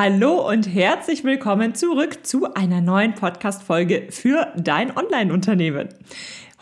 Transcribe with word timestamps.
Hallo 0.00 0.48
und 0.48 0.72
herzlich 0.72 1.24
willkommen 1.24 1.74
zurück 1.74 2.24
zu 2.24 2.54
einer 2.54 2.80
neuen 2.80 3.16
Podcast-Folge 3.16 4.06
für 4.10 4.46
dein 4.56 4.96
Online-Unternehmen. 4.96 5.88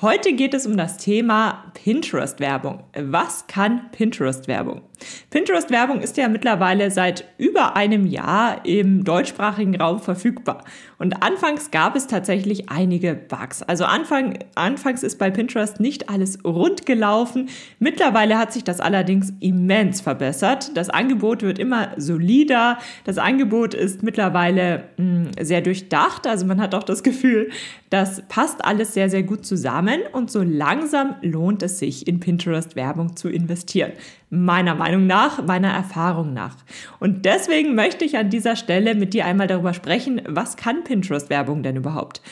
Heute 0.03 0.35
geht 0.35 0.53
es 0.53 0.67
um 0.67 0.77
das 0.77 0.99
Thema 0.99 1.73
Pinterest-Werbung. 1.73 2.85
Was 2.95 3.47
kann 3.47 3.91
Pinterest-Werbung? 3.93 4.83
Pinterest-Werbung 5.31 6.01
ist 6.03 6.19
ja 6.19 6.29
mittlerweile 6.29 6.91
seit 6.91 7.25
über 7.39 7.77
einem 7.77 8.07
Jahr 8.07 8.67
im 8.67 9.05
deutschsprachigen 9.05 9.75
Raum 9.77 10.01
verfügbar. 10.01 10.65
Und 10.99 11.23
anfangs 11.23 11.71
gab 11.71 11.97
es 11.97 12.07
tatsächlich 12.07 12.69
einige 12.69 13.15
Bugs. 13.15 13.63
Also 13.63 13.87
Anfang, 13.87 14.39
anfangs 14.55 15.03
ist 15.03 15.19
bei 15.19 15.31
Pinterest 15.31 15.81
nicht 15.81 16.11
alles 16.11 16.45
rund 16.45 16.85
gelaufen. 16.85 17.49
Mittlerweile 17.79 18.37
hat 18.37 18.53
sich 18.53 18.65
das 18.65 18.81
allerdings 18.81 19.33
immens 19.41 20.03
verbessert. 20.03 20.77
Das 20.77 20.91
Angebot 20.91 21.43
wird 21.43 21.59
immer 21.59 21.89
solider. 21.97 22.79
Das 23.05 23.17
Angebot 23.17 23.73
ist 23.73 24.03
mittlerweile 24.03 24.85
mh, 24.99 25.05
hm, 25.05 25.31
sehr 25.41 25.63
durchdacht. 25.63 26.27
Also 26.27 26.45
man 26.45 26.61
hat 26.61 26.75
auch 26.75 26.85
das 26.85 27.03
Gefühl, 27.03 27.51
das 27.89 28.23
passt 28.29 28.63
alles 28.63 28.93
sehr, 28.93 29.09
sehr 29.09 29.23
gut 29.23 29.47
zusammen. 29.47 29.86
Und 30.13 30.31
so 30.31 30.43
langsam 30.43 31.17
lohnt 31.23 31.63
es 31.63 31.79
sich, 31.79 32.07
in 32.07 32.21
Pinterest-Werbung 32.21 33.17
zu 33.17 33.29
investieren 33.29 33.93
meiner 34.31 34.75
Meinung 34.75 35.07
nach, 35.07 35.45
meiner 35.45 35.71
Erfahrung 35.71 36.33
nach. 36.35 36.57
Und 36.99 37.25
deswegen 37.25 37.75
möchte 37.75 38.05
ich 38.05 38.17
an 38.17 38.31
dieser 38.31 38.57
Stelle 38.57 38.95
mit 38.95 39.15
dir 39.15 39.25
einmal 39.25 39.47
darüber 39.47 39.73
sprechen, 39.73 40.21
was 40.27 40.57
kann 40.57 40.85
Pinterest-Werbung 40.85 41.63
denn 41.63 41.77
überhaupt? 41.77 42.23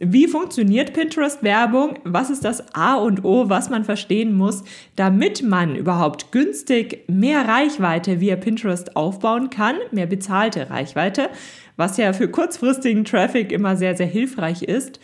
Wie 0.00 0.26
funktioniert 0.26 0.92
Pinterest-Werbung? 0.92 2.00
Was 2.02 2.28
ist 2.28 2.44
das 2.44 2.74
A 2.74 2.96
und 2.96 3.24
O, 3.24 3.48
was 3.48 3.70
man 3.70 3.84
verstehen 3.84 4.36
muss, 4.36 4.64
damit 4.96 5.44
man 5.44 5.76
überhaupt 5.76 6.32
günstig 6.32 7.04
mehr 7.06 7.46
Reichweite 7.46 8.20
via 8.20 8.34
Pinterest 8.34 8.96
aufbauen 8.96 9.50
kann, 9.50 9.76
mehr 9.92 10.06
bezahlte 10.06 10.68
Reichweite, 10.68 11.28
was 11.76 11.96
ja 11.96 12.12
für 12.12 12.28
kurzfristigen 12.28 13.04
Traffic 13.04 13.52
immer 13.52 13.76
sehr, 13.76 13.96
sehr 13.96 14.06
hilfreich 14.06 14.64
ist. 14.64 14.98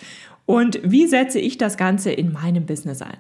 Und 0.51 0.81
wie 0.83 1.07
setze 1.07 1.39
ich 1.39 1.59
das 1.59 1.77
Ganze 1.77 2.11
in 2.11 2.33
meinem 2.33 2.67
Business 2.67 3.03
ein? 3.03 3.19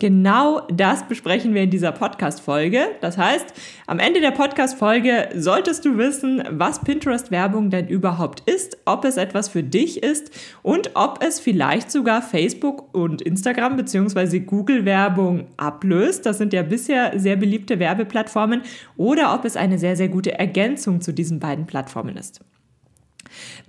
Genau 0.00 0.62
das 0.72 1.06
besprechen 1.06 1.54
wir 1.54 1.62
in 1.62 1.70
dieser 1.70 1.92
Podcast-Folge. 1.92 2.80
Das 3.00 3.16
heißt, 3.16 3.46
am 3.86 4.00
Ende 4.00 4.20
der 4.20 4.32
Podcast-Folge 4.32 5.28
solltest 5.36 5.84
du 5.84 5.98
wissen, 5.98 6.42
was 6.50 6.80
Pinterest-Werbung 6.80 7.70
denn 7.70 7.86
überhaupt 7.86 8.40
ist, 8.50 8.76
ob 8.86 9.04
es 9.04 9.18
etwas 9.18 9.48
für 9.48 9.62
dich 9.62 10.02
ist 10.02 10.32
und 10.64 10.90
ob 10.94 11.22
es 11.22 11.38
vielleicht 11.38 11.92
sogar 11.92 12.22
Facebook 12.22 12.92
und 12.92 13.22
Instagram 13.22 13.76
bzw. 13.76 14.40
Google-Werbung 14.40 15.46
ablöst. 15.56 16.26
Das 16.26 16.38
sind 16.38 16.52
ja 16.52 16.64
bisher 16.64 17.12
sehr 17.20 17.36
beliebte 17.36 17.78
Werbeplattformen 17.78 18.62
oder 18.96 19.32
ob 19.32 19.44
es 19.44 19.56
eine 19.56 19.78
sehr, 19.78 19.94
sehr 19.94 20.08
gute 20.08 20.36
Ergänzung 20.36 21.00
zu 21.00 21.12
diesen 21.12 21.38
beiden 21.38 21.66
Plattformen 21.66 22.16
ist. 22.16 22.40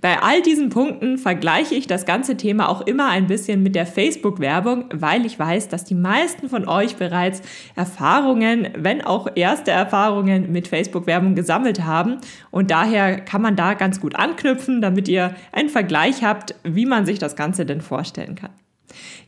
Bei 0.00 0.20
all 0.22 0.42
diesen 0.42 0.68
Punkten 0.68 1.18
vergleiche 1.18 1.74
ich 1.74 1.86
das 1.86 2.04
ganze 2.06 2.36
Thema 2.36 2.68
auch 2.68 2.82
immer 2.82 3.08
ein 3.08 3.26
bisschen 3.26 3.62
mit 3.62 3.74
der 3.74 3.86
Facebook-Werbung, 3.86 4.86
weil 4.92 5.26
ich 5.26 5.38
weiß, 5.38 5.68
dass 5.68 5.84
die 5.84 5.94
meisten 5.94 6.48
von 6.48 6.68
euch 6.68 6.96
bereits 6.96 7.42
Erfahrungen, 7.74 8.68
wenn 8.76 9.02
auch 9.02 9.28
erste 9.34 9.70
Erfahrungen 9.70 10.52
mit 10.52 10.68
Facebook-Werbung 10.68 11.34
gesammelt 11.34 11.84
haben. 11.84 12.18
Und 12.50 12.70
daher 12.70 13.20
kann 13.20 13.42
man 13.42 13.56
da 13.56 13.74
ganz 13.74 14.00
gut 14.00 14.16
anknüpfen, 14.16 14.80
damit 14.80 15.08
ihr 15.08 15.34
einen 15.52 15.68
Vergleich 15.68 16.22
habt, 16.22 16.54
wie 16.64 16.86
man 16.86 17.06
sich 17.06 17.18
das 17.18 17.36
Ganze 17.36 17.66
denn 17.66 17.80
vorstellen 17.80 18.34
kann. 18.34 18.50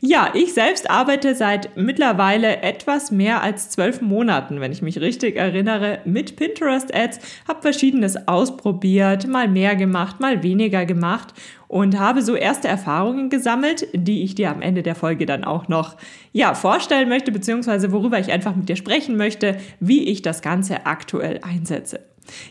Ja, 0.01 0.31
ich 0.33 0.53
selbst 0.53 0.89
arbeite 0.89 1.35
seit 1.35 1.75
mittlerweile 1.75 2.61
etwas 2.61 3.11
mehr 3.11 3.43
als 3.43 3.69
zwölf 3.69 4.01
Monaten, 4.01 4.61
wenn 4.61 4.71
ich 4.71 4.81
mich 4.81 5.01
richtig 5.01 5.35
erinnere, 5.35 5.99
mit 6.05 6.35
Pinterest 6.35 6.93
Ads, 6.95 7.19
habe 7.47 7.61
verschiedenes 7.61 8.27
ausprobiert, 8.27 9.27
mal 9.27 9.47
mehr 9.47 9.75
gemacht, 9.75 10.19
mal 10.19 10.41
weniger 10.41 10.85
gemacht 10.85 11.33
und 11.67 11.99
habe 11.99 12.21
so 12.21 12.35
erste 12.35 12.67
Erfahrungen 12.67 13.29
gesammelt, 13.29 13.87
die 13.93 14.23
ich 14.23 14.35
dir 14.35 14.49
am 14.49 14.61
Ende 14.61 14.83
der 14.83 14.95
Folge 14.95 15.25
dann 15.25 15.43
auch 15.43 15.67
noch 15.67 15.97
ja, 16.33 16.53
vorstellen 16.53 17.09
möchte, 17.09 17.31
beziehungsweise 17.31 17.91
worüber 17.91 18.19
ich 18.19 18.31
einfach 18.31 18.55
mit 18.55 18.69
dir 18.69 18.75
sprechen 18.75 19.17
möchte, 19.17 19.57
wie 19.79 20.09
ich 20.09 20.21
das 20.21 20.41
Ganze 20.41 20.85
aktuell 20.85 21.39
einsetze. 21.43 21.99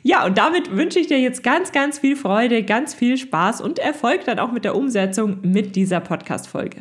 Ja, 0.02 0.24
und 0.26 0.38
damit 0.38 0.74
wünsche 0.76 0.98
ich 0.98 1.06
dir 1.06 1.20
jetzt 1.20 1.42
ganz, 1.42 1.72
ganz 1.72 1.98
viel 1.98 2.16
Freude, 2.16 2.62
ganz 2.62 2.94
viel 2.94 3.16
Spaß 3.16 3.60
und 3.60 3.78
Erfolg 3.78 4.24
dann 4.24 4.38
auch 4.38 4.52
mit 4.52 4.64
der 4.64 4.76
Umsetzung 4.76 5.38
mit 5.42 5.76
dieser 5.76 6.00
Podcast-Folge. 6.00 6.80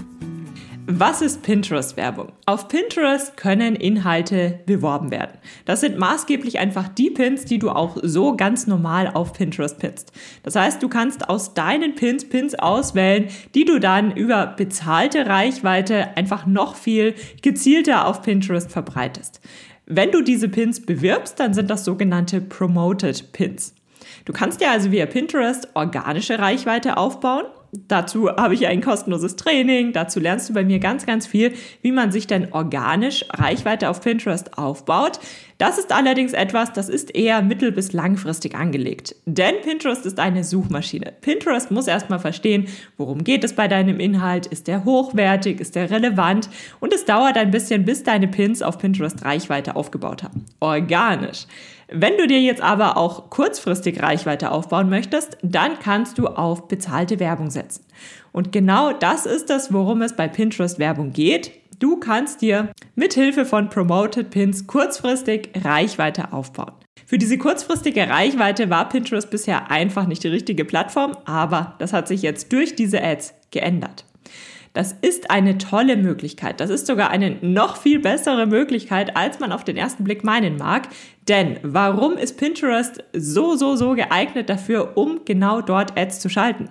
Was 0.87 1.21
ist 1.21 1.43
Pinterest-Werbung? 1.43 2.31
Auf 2.45 2.67
Pinterest 2.67 3.37
können 3.37 3.75
Inhalte 3.75 4.59
beworben 4.65 5.11
werden. 5.11 5.37
Das 5.65 5.81
sind 5.81 5.99
maßgeblich 5.99 6.57
einfach 6.57 6.87
die 6.87 7.11
Pins, 7.11 7.45
die 7.45 7.59
du 7.59 7.69
auch 7.69 7.97
so 8.01 8.35
ganz 8.35 8.65
normal 8.65 9.11
auf 9.13 9.33
Pinterest 9.33 9.77
pinst. 9.77 10.11
Das 10.43 10.55
heißt, 10.55 10.81
du 10.81 10.89
kannst 10.89 11.29
aus 11.29 11.53
deinen 11.53 11.95
Pins 11.95 12.27
Pins 12.27 12.55
auswählen, 12.55 13.27
die 13.53 13.65
du 13.65 13.79
dann 13.79 14.15
über 14.15 14.47
bezahlte 14.47 15.27
Reichweite 15.27 16.17
einfach 16.17 16.45
noch 16.47 16.75
viel 16.75 17.13
gezielter 17.41 18.07
auf 18.07 18.23
Pinterest 18.23 18.71
verbreitest. 18.71 19.39
Wenn 19.85 20.11
du 20.11 20.21
diese 20.21 20.49
Pins 20.49 20.83
bewirbst, 20.83 21.39
dann 21.39 21.53
sind 21.53 21.69
das 21.69 21.85
sogenannte 21.85 22.41
Promoted 22.41 23.31
Pins. 23.33 23.75
Du 24.25 24.33
kannst 24.33 24.61
ja 24.61 24.71
also 24.71 24.91
via 24.91 25.05
Pinterest 25.05 25.69
organische 25.75 26.39
Reichweite 26.39 26.97
aufbauen 26.97 27.45
Dazu 27.71 28.29
habe 28.29 28.53
ich 28.53 28.67
ein 28.67 28.81
kostenloses 28.81 29.37
Training. 29.37 29.93
Dazu 29.93 30.19
lernst 30.19 30.49
du 30.49 30.53
bei 30.53 30.63
mir 30.63 30.79
ganz, 30.79 31.05
ganz 31.05 31.25
viel, 31.25 31.53
wie 31.81 31.91
man 31.91 32.11
sich 32.11 32.27
denn 32.27 32.51
organisch 32.51 33.25
Reichweite 33.29 33.89
auf 33.89 34.01
Pinterest 34.01 34.57
aufbaut. 34.57 35.19
Das 35.57 35.77
ist 35.77 35.93
allerdings 35.93 36.33
etwas, 36.33 36.73
das 36.73 36.89
ist 36.89 37.15
eher 37.15 37.41
mittel- 37.41 37.71
bis 37.71 37.93
langfristig 37.93 38.55
angelegt. 38.55 39.15
Denn 39.25 39.61
Pinterest 39.61 40.05
ist 40.05 40.19
eine 40.19 40.43
Suchmaschine. 40.43 41.13
Pinterest 41.21 41.69
muss 41.69 41.87
erstmal 41.87 42.19
verstehen, 42.19 42.67
worum 42.97 43.23
geht 43.23 43.43
es 43.43 43.53
bei 43.53 43.67
deinem 43.67 43.99
Inhalt? 43.99 44.47
Ist 44.47 44.67
der 44.67 44.83
hochwertig? 44.85 45.61
Ist 45.61 45.75
der 45.75 45.91
relevant? 45.91 46.49
Und 46.79 46.93
es 46.93 47.05
dauert 47.05 47.37
ein 47.37 47.51
bisschen, 47.51 47.85
bis 47.85 48.03
deine 48.03 48.27
Pins 48.27 48.63
auf 48.63 48.79
Pinterest 48.79 49.23
Reichweite 49.23 49.75
aufgebaut 49.75 50.23
haben. 50.23 50.45
Organisch. 50.59 51.45
Wenn 51.93 52.17
du 52.17 52.25
dir 52.25 52.39
jetzt 52.39 52.61
aber 52.61 52.95
auch 52.95 53.29
kurzfristig 53.29 54.01
Reichweite 54.01 54.51
aufbauen 54.51 54.89
möchtest, 54.89 55.37
dann 55.43 55.77
kannst 55.79 56.17
du 56.17 56.27
auf 56.27 56.69
bezahlte 56.69 57.19
Werbung 57.19 57.49
setzen. 57.49 57.85
Und 58.31 58.53
genau 58.53 58.93
das 58.93 59.25
ist 59.25 59.49
das, 59.49 59.73
worum 59.73 60.01
es 60.01 60.15
bei 60.15 60.29
Pinterest 60.29 60.79
Werbung 60.79 61.11
geht. 61.11 61.51
Du 61.79 61.97
kannst 61.97 62.41
dir 62.41 62.71
mit 62.95 63.13
Hilfe 63.13 63.43
von 63.43 63.67
Promoted 63.67 64.29
Pins 64.29 64.67
kurzfristig 64.67 65.49
Reichweite 65.65 66.31
aufbauen. 66.31 66.71
Für 67.05 67.17
diese 67.17 67.37
kurzfristige 67.37 68.07
Reichweite 68.07 68.69
war 68.69 68.87
Pinterest 68.87 69.29
bisher 69.29 69.69
einfach 69.69 70.07
nicht 70.07 70.23
die 70.23 70.29
richtige 70.29 70.63
Plattform, 70.63 71.17
aber 71.25 71.75
das 71.79 71.91
hat 71.91 72.07
sich 72.07 72.21
jetzt 72.21 72.53
durch 72.53 72.73
diese 72.75 73.03
Ads 73.03 73.33
geändert. 73.51 74.05
Das 74.73 74.95
ist 75.01 75.29
eine 75.29 75.57
tolle 75.57 75.97
Möglichkeit. 75.97 76.61
Das 76.61 76.69
ist 76.69 76.87
sogar 76.87 77.09
eine 77.09 77.37
noch 77.41 77.75
viel 77.75 77.99
bessere 77.99 78.45
Möglichkeit, 78.45 79.17
als 79.17 79.39
man 79.39 79.51
auf 79.51 79.65
den 79.65 79.75
ersten 79.75 80.05
Blick 80.05 80.23
meinen 80.23 80.57
mag. 80.57 80.87
Denn 81.27 81.57
warum 81.61 82.13
ist 82.13 82.37
Pinterest 82.37 83.03
so, 83.11 83.55
so, 83.55 83.75
so 83.75 83.95
geeignet 83.95 84.49
dafür, 84.49 84.95
um 84.95 85.21
genau 85.25 85.61
dort 85.61 85.97
Ads 85.97 86.21
zu 86.21 86.29
schalten? 86.29 86.69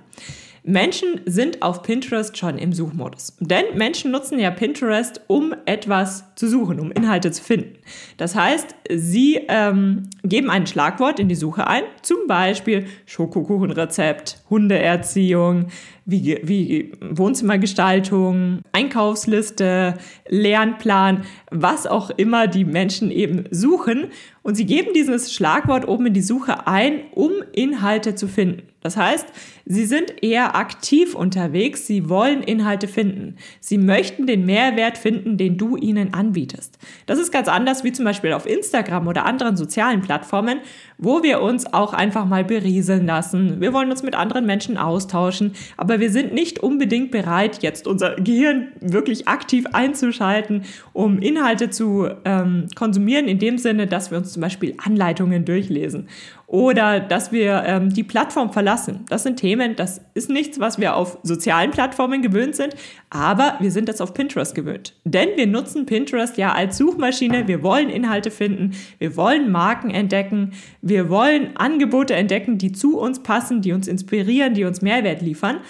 Menschen 0.63 1.21
sind 1.27 1.63
auf 1.63 1.83
Pinterest 1.83 2.37
schon 2.37 2.59
im 2.59 2.73
Suchmodus. 2.73 3.37
Denn 3.41 3.65
Menschen 3.77 4.11
nutzen 4.11 4.39
ja 4.39 4.51
Pinterest, 4.51 5.23
um 5.27 5.55
etwas 5.65 6.25
zu 6.35 6.49
suchen, 6.49 6.81
um 6.81 6.93
Inhalte 6.93 7.31
zu 7.31 7.43
finden. 7.43 7.79
Das 8.19 8.35
heißt, 8.35 8.75
sie 8.93 9.41
ähm, 9.49 10.11
geben 10.23 10.51
ein 10.51 10.67
Schlagwort 10.67 11.19
in 11.19 11.29
die 11.29 11.35
Suche 11.35 11.67
ein, 11.67 11.83
zum 12.03 12.19
Beispiel 12.27 12.87
Schokokuchenrezept, 13.07 14.43
Hundeerziehung, 14.51 15.67
wie, 16.05 16.39
wie 16.43 16.93
Wohnzimmergestaltung, 17.01 18.61
Einkaufsliste, 18.73 19.95
Lernplan, 20.29 21.25
was 21.51 21.87
auch 21.87 22.11
immer 22.11 22.47
die 22.49 22.65
Menschen 22.65 23.11
eben 23.11 23.45
suchen. 23.51 24.09
Und 24.43 24.57
sie 24.57 24.67
geben 24.67 24.91
dieses 24.95 25.33
Schlagwort 25.33 25.89
oben 25.89 26.07
in 26.07 26.15
die 26.15 26.23
Suche 26.23 26.67
ein, 26.67 27.03
um 27.13 27.31
Inhalte 27.53 28.15
zu 28.15 28.29
finden. 28.29 28.70
Das 28.81 28.97
heißt, 28.97 29.27
sie 29.67 29.85
sind 29.85 30.23
eher 30.23 30.57
aktiv 30.57 31.15
unterwegs, 31.15 31.87
sie 31.87 32.09
wollen 32.09 32.43
Inhalte 32.43 32.89
finden. 32.89 33.37
Sie 33.61 33.77
möchten 33.77 34.27
den 34.27 34.47
Mehrwert 34.47 34.97
finden, 34.97 35.37
den 35.37 35.59
du 35.59 35.77
ihnen 35.77 36.15
anbietest. 36.15 36.79
Das 37.07 37.19
ist 37.19 37.31
ganz 37.31 37.49
anders 37.49 37.85
wie 37.85 37.93
zum 37.93 38.07
Beispiel 38.07 38.33
auf 38.33 38.47
Instagram 38.47 39.07
oder 39.07 39.27
anderen 39.27 39.57
sozialen 39.57 40.01
Plattformen, 40.01 40.61
wo 41.01 41.23
wir 41.23 41.41
uns 41.41 41.73
auch 41.73 41.95
einfach 41.95 42.27
mal 42.27 42.45
berieseln 42.45 43.07
lassen. 43.07 43.61
Wir 43.61 43.73
wollen 43.73 43.91
uns 43.91 44.03
mit 44.03 44.15
anderen 44.15 44.45
Menschen 44.45 44.77
austauschen, 44.77 45.53
aber 45.77 45.99
wir 45.99 46.11
sind 46.11 46.35
nicht 46.35 46.61
unbedingt 46.61 47.11
bereit, 47.11 47.63
jetzt 47.63 47.87
unser 47.87 48.17
Gehirn 48.17 48.69
wirklich 48.81 49.27
aktiv 49.27 49.65
einzuschalten, 49.73 50.65
um 50.93 51.19
Inhalte 51.19 51.71
zu 51.71 52.09
ähm, 52.25 52.69
konsumieren, 52.75 53.27
in 53.27 53.39
dem 53.39 53.57
Sinne, 53.57 53.87
dass 53.87 54.11
wir 54.11 54.19
uns 54.19 54.33
zum 54.33 54.43
Beispiel 54.43 54.75
Anleitungen 54.85 55.45
durchlesen 55.47 56.09
oder 56.51 56.99
dass 56.99 57.31
wir 57.31 57.63
ähm, 57.65 57.91
die 57.91 58.03
Plattform 58.03 58.53
verlassen. 58.53 59.05
Das 59.09 59.23
sind 59.23 59.37
Themen, 59.37 59.77
das 59.77 60.01
ist 60.15 60.29
nichts, 60.29 60.59
was 60.59 60.81
wir 60.81 60.97
auf 60.97 61.19
sozialen 61.23 61.71
Plattformen 61.71 62.23
gewöhnt 62.23 62.57
sind, 62.57 62.75
aber 63.09 63.55
wir 63.61 63.71
sind 63.71 63.89
das 63.89 64.01
auf 64.01 64.15
Pinterest 64.15 64.53
gewöhnt. 64.57 64.97
Denn 65.05 65.29
wir 65.37 65.47
nutzen 65.47 65.87
Pinterest 65.87 66.37
ja 66.39 66.53
als 66.53 66.77
Suchmaschine, 66.77 67.47
wir 67.47 67.63
wollen 67.63 67.89
Inhalte 67.89 68.33
finden, 68.33 68.73
wir 68.99 69.17
wollen 69.17 69.53
Marken 69.53 69.91
entdecken, 69.91 70.55
wir 70.91 71.09
wollen 71.09 71.57
Angebote 71.57 72.15
entdecken, 72.15 72.59
die 72.59 72.73
zu 72.73 72.99
uns 72.99 73.23
passen, 73.23 73.63
die 73.63 73.73
uns 73.73 73.89
inspirieren, 73.89 74.53
die 74.53 74.65
uns 74.65 74.83
Mehrwert 74.83 75.23
liefern. 75.23 75.61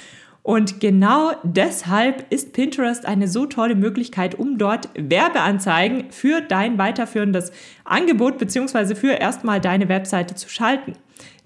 Und 0.43 0.81
genau 0.81 1.33
deshalb 1.43 2.25
ist 2.33 2.55
Pinterest 2.55 3.05
eine 3.05 3.29
so 3.29 3.45
tolle 3.45 3.75
Möglichkeit, 3.75 4.35
um 4.35 4.57
dort 4.57 4.89
Werbeanzeigen 4.97 6.11
für 6.11 6.41
dein 6.41 6.79
weiterführendes 6.79 7.53
Angebot 7.85 8.39
bzw. 8.39 8.95
für 8.95 9.13
erstmal 9.13 9.61
deine 9.61 9.89
Webseite 9.89 10.35
zu 10.35 10.49
schalten. 10.49 10.95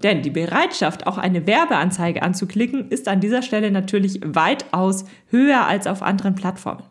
Denn 0.04 0.22
die 0.22 0.30
Bereitschaft, 0.30 1.06
auch 1.08 1.18
eine 1.18 1.46
Werbeanzeige 1.46 2.22
anzuklicken, 2.22 2.88
ist 2.90 3.08
an 3.08 3.20
dieser 3.20 3.42
Stelle 3.42 3.72
natürlich 3.72 4.20
weitaus 4.24 5.04
höher 5.30 5.66
als 5.66 5.88
auf 5.88 6.02
anderen 6.02 6.36
Plattformen. 6.36 6.84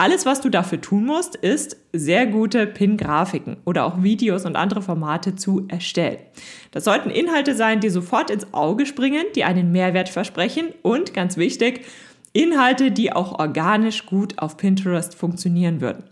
Alles, 0.00 0.26
was 0.26 0.40
du 0.40 0.48
dafür 0.48 0.80
tun 0.80 1.06
musst, 1.06 1.34
ist 1.34 1.76
sehr 1.92 2.26
gute 2.26 2.68
Pin-Grafiken 2.68 3.56
oder 3.64 3.84
auch 3.84 4.00
Videos 4.00 4.44
und 4.44 4.54
andere 4.54 4.80
Formate 4.80 5.34
zu 5.34 5.66
erstellen. 5.66 6.18
Das 6.70 6.84
sollten 6.84 7.10
Inhalte 7.10 7.56
sein, 7.56 7.80
die 7.80 7.88
sofort 7.88 8.30
ins 8.30 8.54
Auge 8.54 8.86
springen, 8.86 9.24
die 9.34 9.42
einen 9.42 9.72
Mehrwert 9.72 10.08
versprechen 10.08 10.68
und 10.82 11.14
ganz 11.14 11.36
wichtig, 11.36 11.84
Inhalte, 12.32 12.92
die 12.92 13.12
auch 13.12 13.40
organisch 13.40 14.06
gut 14.06 14.38
auf 14.38 14.56
Pinterest 14.56 15.16
funktionieren 15.16 15.80
würden. 15.80 16.04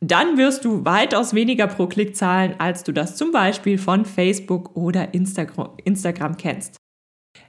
Dann 0.00 0.36
wirst 0.36 0.64
du 0.64 0.84
weitaus 0.84 1.34
weniger 1.34 1.68
pro 1.68 1.86
Klick 1.86 2.16
zahlen, 2.16 2.56
als 2.58 2.82
du 2.82 2.90
das 2.90 3.14
zum 3.14 3.30
Beispiel 3.30 3.78
von 3.78 4.04
Facebook 4.04 4.74
oder 4.74 5.14
Instagram, 5.14 6.36
kennst. 6.36 6.76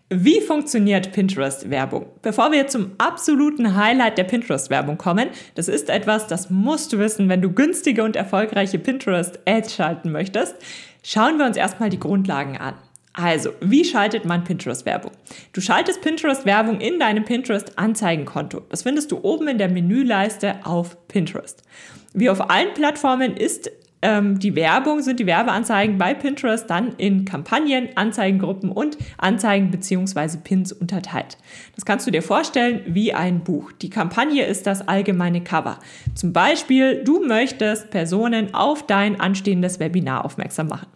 Wie 0.10 0.40
funktioniert 0.40 1.12
Pinterest-Werbung? 1.12 2.06
Bevor 2.22 2.54
wir 2.54 2.68
zum 2.68 2.92
absoluten 2.98 3.76
Highlight 3.76 4.18
der 4.18 4.24
Pinterest-Werbung 4.24 4.98
kommen, 4.98 5.28
das 5.56 5.68
ist 5.68 5.90
etwas, 5.90 6.28
das 6.28 6.50
musst 6.50 6.94
du 6.94 7.00
wissen, 7.00 7.28
wenn 7.28 7.42
du 7.42 7.52
günstige 7.52 8.06
und 8.06 8.16
erfolgreiche 8.16 8.80
Pinterest-Ads 8.80 9.76
schalten 9.76 10.14
möchtest, 10.14 10.56
schauen 11.04 11.38
wir 11.38 11.46
uns 11.46 11.58
erstmal 11.58 11.90
die 11.90 12.00
Grundlagen 12.00 12.58
an. 12.58 12.76
Also, 13.12 13.50
wie 13.60 13.84
schaltet 13.84 14.24
man 14.24 14.46
Pinterest-Werbung? 14.46 15.12
Du 15.52 15.60
schaltest 15.60 16.02
Pinterest-Werbung 16.02 16.80
in 16.80 17.00
deinem 17.00 17.26
Pinterest-Anzeigenkonto. 17.26 18.62
Das 18.70 18.84
findest 18.84 19.12
du 19.12 19.20
oben 19.24 19.50
in 19.50 19.58
der 19.58 19.68
Menüleiste 19.68 20.56
auf 20.64 21.06
Pinterest. 21.10 21.64
Wie 22.14 22.30
auf 22.30 22.50
allen 22.50 22.74
Plattformen 22.76 23.36
ist 23.36 23.70
ähm, 24.02 24.40
die 24.40 24.56
Werbung 24.56 25.02
sind 25.02 25.20
die 25.20 25.26
Werbeanzeigen 25.26 25.98
bei 25.98 26.14
Pinterest 26.14 26.70
dann 26.70 26.94
in 26.98 27.26
Kampagnen, 27.26 27.90
Anzeigengruppen 27.96 28.72
und 28.72 28.98
Anzeigen 29.18 29.72
bzw. 29.72 30.38
Pins 30.44 30.72
unterteilt. 30.72 31.38
Das 31.76 31.86
kannst 31.86 32.06
du 32.06 32.12
dir 32.12 32.22
vorstellen 32.22 32.82
wie 32.86 33.14
ein 33.14 33.44
Buch. 33.44 33.72
Die 33.72 33.90
Kampagne 33.90 34.46
ist 34.46 34.68
das 34.68 34.88
allgemeine 34.88 35.42
Cover. 35.42 35.80
Zum 36.14 36.32
Beispiel, 36.32 37.04
du 37.04 37.26
möchtest 37.26 37.90
Personen 37.90 38.54
auf 38.54 38.86
dein 38.86 39.20
anstehendes 39.20 39.80
Webinar 39.80 40.26
aufmerksam 40.26 40.68
machen. 40.68 40.88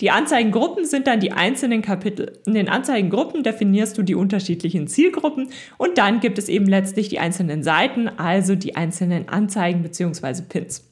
Die 0.00 0.10
Anzeigengruppen 0.10 0.84
sind 0.84 1.06
dann 1.06 1.20
die 1.20 1.30
einzelnen 1.30 1.82
Kapitel. 1.82 2.40
In 2.44 2.54
den 2.54 2.68
Anzeigengruppen 2.68 3.44
definierst 3.44 3.96
du 3.96 4.02
die 4.02 4.16
unterschiedlichen 4.16 4.88
Zielgruppen 4.88 5.50
und 5.78 5.98
dann 5.98 6.18
gibt 6.18 6.38
es 6.38 6.48
eben 6.48 6.66
letztlich 6.66 7.08
die 7.08 7.20
einzelnen 7.20 7.62
Seiten, 7.62 8.08
also 8.08 8.56
die 8.56 8.74
einzelnen 8.74 9.28
Anzeigen 9.28 9.82
bzw. 9.82 10.42
Pins. 10.48 10.89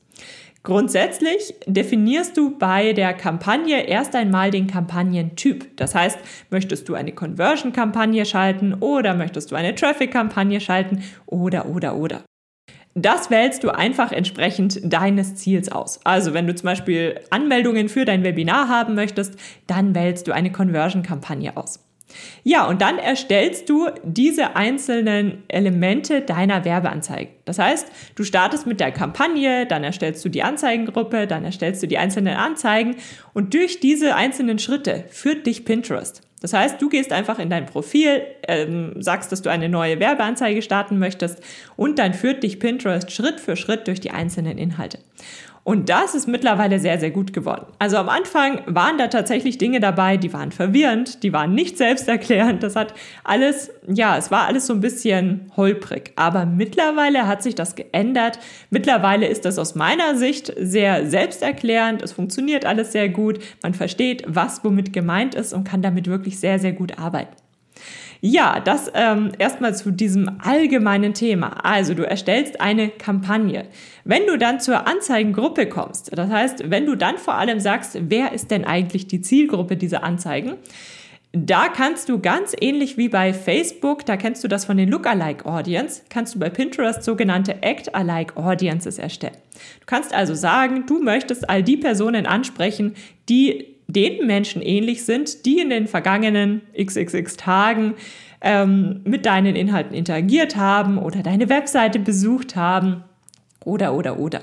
Grundsätzlich 0.65 1.55
definierst 1.67 2.37
du 2.37 2.59
bei 2.59 2.93
der 2.93 3.15
Kampagne 3.15 3.87
erst 3.87 4.15
einmal 4.15 4.51
den 4.51 4.67
Kampagnentyp. 4.67 5.77
Das 5.77 5.95
heißt, 5.95 6.19
möchtest 6.51 6.89
du 6.89 6.95
eine 6.95 7.13
Conversion-Kampagne 7.13 8.27
schalten 8.27 8.75
oder 8.75 9.15
möchtest 9.15 9.51
du 9.51 9.57
eine 9.57 9.75
Traffic-Kampagne 9.75 10.61
schalten 10.61 11.05
oder, 11.27 11.67
oder, 11.67 11.97
oder. 11.97 12.25
Das 12.95 13.31
wählst 13.31 13.63
du 13.63 13.71
einfach 13.71 14.11
entsprechend 14.11 14.81
deines 14.83 15.37
Ziels 15.37 15.71
aus. 15.71 16.01
Also 16.05 16.35
wenn 16.35 16.49
du 16.49 16.55
zum 16.55 16.67
Beispiel 16.67 17.21
Anmeldungen 17.31 17.89
für 17.89 18.05
dein 18.05 18.25
Webinar 18.25 18.69
haben 18.69 18.95
möchtest, 18.95 19.39
dann 19.69 19.95
wählst 19.95 20.27
du 20.27 20.33
eine 20.33 20.51
Conversion-Kampagne 20.51 21.57
aus. 21.57 21.88
Ja, 22.43 22.67
und 22.67 22.81
dann 22.81 22.99
erstellst 22.99 23.69
du 23.69 23.89
diese 24.03 24.57
einzelnen 24.57 25.43
Elemente 25.49 26.23
deiner 26.23 26.65
Werbeanzeige. 26.65 27.31
Das 27.45 27.59
heißt, 27.59 27.91
du 28.15 28.25
startest 28.25 28.67
mit 28.67 28.81
der 28.81 28.93
Kampagne, 28.93 29.67
dann 29.67 29.85
erstellst 29.85 30.25
du 30.25 30.29
die 30.29 30.43
Anzeigengruppe, 30.43 31.27
dann 31.27 31.45
erstellst 31.45 31.83
du 31.83 31.87
die 31.87 31.99
einzelnen 31.99 32.37
Anzeigen 32.37 32.97
und 33.35 33.55
durch 33.55 33.81
diese 33.81 34.15
einzelnen 34.15 34.59
Schritte 34.59 35.05
führt 35.11 35.47
dich 35.47 35.65
Pinterest. 35.65 36.23
Das 36.41 36.53
heißt, 36.53 36.81
du 36.81 36.89
gehst 36.89 37.13
einfach 37.13 37.39
in 37.41 37.51
dein 37.51 37.67
Profil, 37.67 38.23
ähm, 38.47 38.95
sagst, 39.03 39.33
dass 39.33 39.43
du 39.43 39.51
eine 39.51 39.69
neue 39.69 39.99
Werbeanzeige 39.99 40.63
starten 40.63 40.99
möchtest 40.99 41.43
und 41.77 41.99
dann 41.99 42.15
führt 42.15 42.45
dich 42.45 42.61
Pinterest 42.61 43.11
Schritt 43.11 43.41
für 43.41 43.57
Schritt 43.57 43.89
durch 43.89 44.01
die 44.01 44.13
einzelnen 44.13 44.57
Inhalte. 44.57 44.99
Und 45.69 45.91
das 45.91 46.15
ist 46.15 46.27
mittlerweile 46.27 46.79
sehr, 46.79 46.99
sehr 46.99 47.11
gut 47.11 47.35
geworden. 47.35 47.67
Also 47.79 47.99
am 47.99 48.09
Anfang 48.09 48.63
waren 48.65 48.97
da 48.97 49.09
tatsächlich 49.09 49.59
Dinge 49.59 49.81
dabei, 49.81 50.17
die 50.17 50.33
waren 50.33 50.51
verwirrend, 50.51 51.23
die 51.23 51.35
waren 51.35 51.55
nicht 51.55 51.77
selbsterklärend. 51.77 52.63
Das 52.63 52.75
hat 52.75 52.95
alles, 53.23 53.71
ja, 53.87 54.17
es 54.17 54.31
war 54.31 54.47
alles 54.47 54.67
so 54.67 54.73
ein 54.73 54.81
bisschen 54.81 55.53
holprig. 55.59 56.13
Aber 56.17 56.47
mittlerweile 56.47 57.27
hat 57.27 57.43
sich 57.43 57.55
das 57.55 57.75
geändert. 57.75 58.39
Mittlerweile 58.71 59.27
ist 59.27 59.45
das 59.45 59.59
aus 59.59 59.75
meiner 59.75 60.17
Sicht 60.17 60.51
sehr 60.59 61.07
selbsterklärend. 61.07 62.01
Es 62.01 62.13
funktioniert 62.13 62.65
alles 62.65 62.93
sehr 62.93 63.11
gut. 63.11 63.39
Man 63.63 63.75
versteht, 63.75 64.25
was 64.27 64.65
womit 64.65 64.95
gemeint 64.95 65.35
ist 65.35 65.53
und 65.53 65.65
kann 65.65 65.83
damit 65.83 66.07
wirklich 66.07 66.41
sehr, 66.41 66.59
sehr 66.59 66.73
gut 66.73 66.99
arbeiten. 66.99 67.37
Ja, 68.21 68.59
das 68.59 68.91
ähm, 68.95 69.31
erstmal 69.39 69.77
zu 69.77 69.93
diesem 69.93 70.41
allgemeinen 70.43 71.15
Thema. 71.15 71.65
Also 71.65 71.95
du 71.95 72.03
erstellst 72.03 72.61
eine 72.61 72.89
Kampagne. 72.89 73.67
Wenn 74.05 74.27
du 74.27 74.37
dann 74.37 74.61
zur 74.61 74.89
Anzeigengruppe 74.89 75.69
kommst, 75.69 76.17
das 76.17 76.31
heißt, 76.31 76.71
wenn 76.71 76.87
du 76.87 76.97
dann 76.97 77.19
vor 77.19 77.35
allem 77.35 77.61
sagst, 77.61 77.97
wer 78.01 78.33
ist 78.33 78.51
denn 78.51 78.65
eigentlich 78.65 79.07
die 79.07 79.21
Zielgruppe 79.21 79.77
dieser 79.77 80.03
Anzeigen, 80.03 80.55
da 81.33 81.69
kannst 81.69 82.09
du 82.09 82.19
ganz 82.19 82.57
ähnlich 82.59 82.97
wie 82.97 83.09
bei 83.09 83.35
Facebook, 83.35 84.05
da 84.07 84.17
kennst 84.17 84.43
du 84.43 84.49
das 84.49 84.65
von 84.65 84.79
den 84.79 84.89
Lookalike 84.89 85.45
Audience, 85.45 86.03
kannst 86.09 86.35
du 86.35 86.39
bei 86.39 86.49
Pinterest 86.49 87.05
sogenannte 87.05 87.63
Act-alike 87.63 88.37
Audiences 88.37 88.99
erstellen. 88.99 89.37
Du 89.81 89.87
kannst 89.87 90.15
also 90.15 90.35
sagen, 90.35 90.87
du 90.87 91.03
möchtest 91.03 91.49
all 91.49 91.63
die 91.63 91.77
Personen 91.77 92.27
ansprechen, 92.27 92.95
die 93.29 93.78
den 93.89 94.27
Menschen 94.27 94.63
ähnlich 94.63 95.05
sind, 95.05 95.47
die 95.47 95.59
in 95.59 95.71
den 95.71 95.89
vergangenen 95.89 96.61
xxx 96.81 97.37
Tagen 97.37 97.95
ähm, 98.41 99.01
mit 99.05 99.27
deinen 99.27 99.57
Inhalten 99.57 99.95
interagiert 99.95 100.57
haben 100.57 100.99
oder 100.99 101.23
deine 101.23 101.49
Webseite 101.49 101.99
besucht 101.99 102.55
haben 102.55 103.03
oder 103.65 103.95
oder 103.95 104.19
oder. 104.19 104.43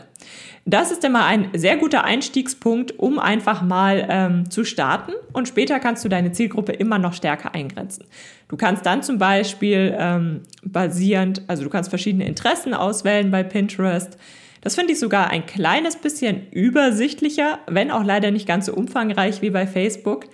Das 0.67 0.91
ist 0.91 1.03
immer 1.03 1.25
ein 1.25 1.49
sehr 1.53 1.77
guter 1.77 2.05
Einstiegspunkt, 2.05 2.97
um 2.97 3.19
einfach 3.19 3.61
mal 3.61 4.07
ähm, 4.09 4.49
zu 4.49 4.63
starten 4.63 5.11
und 5.31 5.47
später 5.47 5.79
kannst 5.79 6.03
du 6.03 6.09
deine 6.09 6.31
Zielgruppe 6.31 6.71
immer 6.71 6.97
noch 6.97 7.13
stärker 7.13 7.53
eingrenzen. 7.53 8.05
Du 8.47 8.57
kannst 8.57 8.83
dann 8.83 9.03
zum 9.03 9.19
Beispiel 9.19 9.95
ähm, 9.97 10.41
basierend, 10.63 11.43
also 11.47 11.63
du 11.63 11.69
kannst 11.69 11.91
verschiedene 11.91 12.25
Interessen 12.25 12.73
auswählen 12.73 13.29
bei 13.29 13.43
Pinterest. 13.43 14.17
Das 14.65 14.73
finde 14.73 14.93
ich 14.93 14.99
sogar 14.99 15.29
ein 15.29 15.45
kleines 15.45 15.95
bisschen 15.95 16.49
übersichtlicher, 16.49 17.59
wenn 17.67 17.91
auch 17.91 18.03
leider 18.03 18.31
nicht 18.31 18.47
ganz 18.47 18.65
so 18.65 18.73
umfangreich 18.73 19.43
wie 19.43 19.51
bei 19.51 19.67
Facebook. 19.67 20.25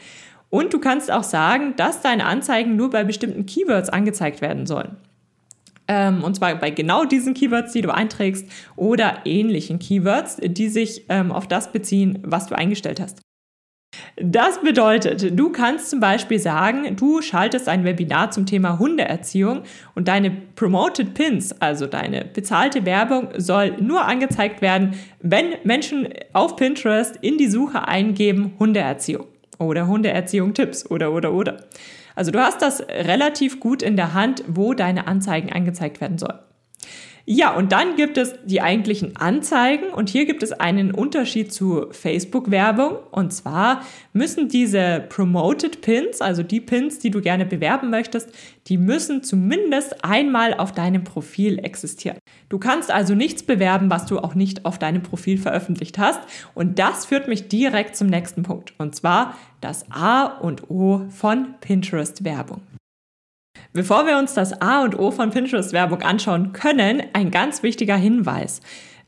Und 0.50 0.74
du 0.74 0.80
kannst 0.80 1.12
auch 1.12 1.24
sagen, 1.24 1.74
dass 1.76 2.00
deine 2.00 2.24
Anzeigen 2.24 2.78
nur 2.78 2.92
bei 2.92 3.04
bestimmten 3.04 3.46
Keywords 3.46 3.90
angezeigt 3.90 4.40
werden 4.40 4.66
sollen. 4.66 4.96
Ähm, 5.90 6.24
und 6.24 6.38
zwar 6.38 6.56
bei 6.56 6.70
genau 6.70 7.04
diesen 7.04 7.34
Keywords, 7.34 7.74
die 7.74 7.82
du 7.82 7.94
einträgst 7.94 8.46
oder 8.78 9.18
ähnlichen 9.26 9.80
Keywords, 9.80 10.38
die 10.42 10.70
sich 10.70 11.08
ähm, 11.10 11.34
auf 11.34 11.50
das 11.50 11.74
beziehen, 11.74 12.20
was 12.24 12.48
du 12.48 12.58
eingestellt 12.58 13.02
hast. 13.02 13.20
Das 14.18 14.62
bedeutet, 14.62 15.38
du 15.40 15.52
kannst 15.52 15.90
zum 15.90 16.00
Beispiel 16.00 16.40
sagen, 16.40 16.96
du 16.96 17.22
schaltest 17.22 17.68
ein 17.68 17.84
Webinar 17.84 18.32
zum 18.32 18.46
Thema 18.46 18.78
Hundeerziehung 18.80 19.62
und 19.96 20.08
deine 20.08 20.32
Promoted 20.56 21.14
Pins, 21.14 21.60
also 21.62 21.88
deine 21.88 22.26
bezahlte 22.26 22.86
Werbung, 22.86 23.30
soll 23.38 23.78
nur 23.80 24.06
angezeigt 24.06 24.62
werden, 24.62 24.96
wenn 25.22 25.56
Menschen 25.64 26.10
auf 26.34 26.56
Pinterest 26.56 27.18
in 27.22 27.38
die 27.38 27.48
Suche 27.48 27.88
eingeben 27.88 28.54
Hundeerziehung 28.60 29.26
oder 29.58 29.88
Hundeerziehung 29.88 30.54
Tipps 30.54 30.90
oder 30.90 31.12
oder 31.14 31.34
oder. 31.34 31.58
Also 32.16 32.32
du 32.32 32.40
hast 32.40 32.62
das 32.62 32.82
relativ 32.82 33.60
gut 33.60 33.82
in 33.82 33.96
der 33.96 34.14
Hand, 34.14 34.44
wo 34.48 34.74
deine 34.74 35.08
Anzeigen 35.08 35.52
angezeigt 35.52 36.02
werden 36.02 36.18
sollen. 36.18 36.40
Ja, 37.34 37.56
und 37.56 37.72
dann 37.72 37.96
gibt 37.96 38.18
es 38.18 38.34
die 38.44 38.60
eigentlichen 38.60 39.16
Anzeigen 39.16 39.92
und 39.92 40.10
hier 40.10 40.26
gibt 40.26 40.44
es 40.44 40.52
einen 40.52 40.92
Unterschied 40.92 41.54
zu 41.54 41.86
Facebook-Werbung. 41.92 42.98
Und 43.10 43.32
zwar 43.32 43.86
müssen 44.12 44.50
diese 44.50 45.06
Promoted 45.08 45.80
Pins, 45.80 46.20
also 46.20 46.44
die 46.44 46.60
Pins, 46.60 47.00
die 47.00 47.10
du 47.10 47.22
gerne 47.22 47.46
bewerben 47.46 47.90
möchtest, 47.90 48.32
die 48.68 48.78
müssen 48.78 49.24
zumindest 49.24 50.04
einmal 50.04 50.56
auf 50.56 50.74
deinem 50.74 51.06
Profil 51.06 51.60
existieren. 51.60 52.18
Du 52.50 52.60
kannst 52.60 52.92
also 52.92 53.16
nichts 53.16 53.44
bewerben, 53.44 53.90
was 53.90 54.08
du 54.08 54.20
auch 54.20 54.36
nicht 54.36 54.66
auf 54.66 54.78
deinem 54.78 55.02
Profil 55.02 55.38
veröffentlicht 55.38 55.98
hast. 55.98 56.20
Und 56.54 56.80
das 56.80 57.06
führt 57.06 57.30
mich 57.30 57.48
direkt 57.48 57.96
zum 57.96 58.08
nächsten 58.08 58.44
Punkt. 58.44 58.74
Und 58.78 58.94
zwar 58.94 59.38
das 59.62 59.90
A 59.90 60.26
und 60.26 60.70
O 60.70 61.06
von 61.08 61.56
Pinterest-Werbung. 61.62 62.60
Bevor 63.74 64.06
wir 64.06 64.18
uns 64.18 64.34
das 64.34 64.62
A 64.62 64.84
und 64.84 65.00
O 65.00 65.12
von 65.12 65.30
Pinterest-Werbung 65.30 66.02
anschauen 66.02 66.52
können, 66.52 67.04
ein 67.14 67.32
ganz 67.32 67.64
wichtiger 67.64 67.96
Hinweis. 67.96 68.60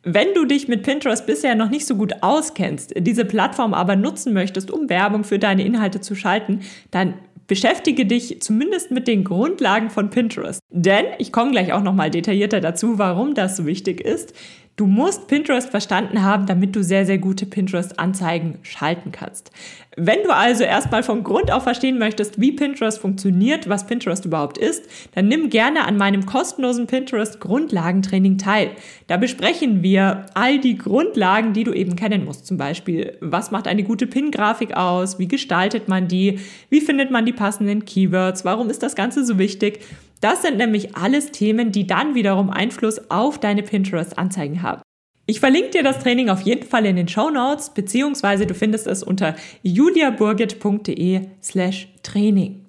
Wenn 0.03 0.33
du 0.33 0.45
dich 0.45 0.69
mit 0.69 0.83
Pinterest 0.83 1.25
bisher 1.25 1.55
noch 1.55 1.69
nicht 1.69 1.85
so 1.85 1.95
gut 1.95 2.13
auskennst, 2.21 2.93
diese 2.97 3.25
Plattform 3.25 3.73
aber 3.73 3.97
nutzen 3.97 4.33
möchtest, 4.33 4.71
um 4.71 4.89
Werbung 4.89 5.25
für 5.25 5.37
deine 5.37 5.65
Inhalte 5.65 5.99
zu 5.99 6.15
schalten, 6.15 6.61
dann 6.91 7.15
beschäftige 7.47 8.05
dich 8.05 8.41
zumindest 8.41 8.91
mit 8.91 9.07
den 9.07 9.25
Grundlagen 9.25 9.89
von 9.89 10.09
Pinterest. 10.09 10.61
Denn 10.69 11.05
ich 11.19 11.33
komme 11.33 11.51
gleich 11.51 11.73
auch 11.73 11.83
noch 11.83 11.93
mal 11.93 12.09
detaillierter 12.09 12.61
dazu, 12.61 12.97
warum 12.97 13.33
das 13.33 13.57
so 13.57 13.65
wichtig 13.65 13.99
ist. 13.99 14.33
Du 14.75 14.87
musst 14.87 15.27
Pinterest 15.27 15.69
verstanden 15.69 16.23
haben, 16.23 16.47
damit 16.47 16.75
du 16.75 16.83
sehr, 16.83 17.05
sehr 17.05 17.19
gute 17.19 17.45
Pinterest-Anzeigen 17.45 18.57
schalten 18.63 19.11
kannst. 19.11 19.51
Wenn 19.95 20.23
du 20.23 20.33
also 20.33 20.63
erstmal 20.63 21.03
von 21.03 21.23
Grund 21.23 21.51
auf 21.51 21.61
verstehen 21.61 21.99
möchtest, 21.99 22.41
wie 22.41 22.53
Pinterest 22.53 22.97
funktioniert, 22.97 23.69
was 23.69 23.85
Pinterest 23.85 24.25
überhaupt 24.25 24.57
ist, 24.57 24.89
dann 25.13 25.27
nimm 25.27 25.51
gerne 25.51 25.85
an 25.85 25.97
meinem 25.97 26.25
kostenlosen 26.25 26.87
Pinterest 26.87 27.39
Grundlagentraining 27.39 28.39
teil. 28.39 28.71
Da 29.05 29.17
besprechen 29.17 29.83
wir 29.83 30.25
all 30.33 30.57
die 30.57 30.79
Grundlagen, 30.79 31.53
die 31.53 31.65
du 31.65 31.71
eben 31.71 31.95
kennen 31.95 32.25
musst. 32.25 32.47
Zum 32.47 32.57
Beispiel, 32.57 33.15
was 33.21 33.51
macht 33.51 33.67
eine 33.67 33.83
gute 33.83 34.07
Pin-Grafik 34.07 34.75
aus? 34.75 35.19
Wie 35.19 35.27
gestaltet 35.27 35.87
man 35.87 36.07
die? 36.07 36.39
Wie 36.71 36.81
findet 36.81 37.11
man 37.11 37.27
die 37.27 37.33
passenden 37.33 37.85
Keywords? 37.85 38.43
Warum 38.43 38.71
ist 38.71 38.81
das 38.81 38.95
Ganze 38.95 39.23
so 39.23 39.37
wichtig? 39.37 39.81
Das 40.23 40.41
sind 40.41 40.55
nämlich 40.55 40.95
alles 40.95 41.31
Themen, 41.31 41.73
die 41.73 41.85
dann 41.85 42.15
wiederum 42.15 42.49
Einfluss 42.49 43.11
auf 43.11 43.39
deine 43.39 43.61
Pinterest-Anzeigen 43.61 44.61
haben. 44.61 44.81
Ich 45.25 45.41
verlinke 45.41 45.71
dir 45.71 45.83
das 45.83 45.99
Training 45.99 46.29
auf 46.29 46.39
jeden 46.39 46.65
Fall 46.65 46.85
in 46.85 46.95
den 46.95 47.09
Show 47.09 47.29
Notes, 47.29 47.73
beziehungsweise 47.73 48.45
du 48.45 48.53
findest 48.53 48.87
es 48.87 49.03
unter 49.03 49.35
juliaburgit.de 49.63 51.23
slash 51.41 51.89
Training. 52.03 52.65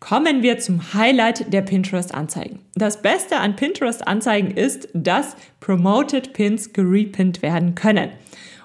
Kommen 0.00 0.42
wir 0.42 0.58
zum 0.58 0.92
Highlight 0.92 1.52
der 1.52 1.62
Pinterest-Anzeigen. 1.62 2.58
Das 2.74 3.00
Beste 3.00 3.36
an 3.36 3.54
Pinterest-Anzeigen 3.54 4.50
ist, 4.50 4.88
dass 4.92 5.36
Promoted 5.60 6.32
Pins 6.32 6.72
gerepinnt 6.72 7.42
werden 7.42 7.76
können. 7.76 8.10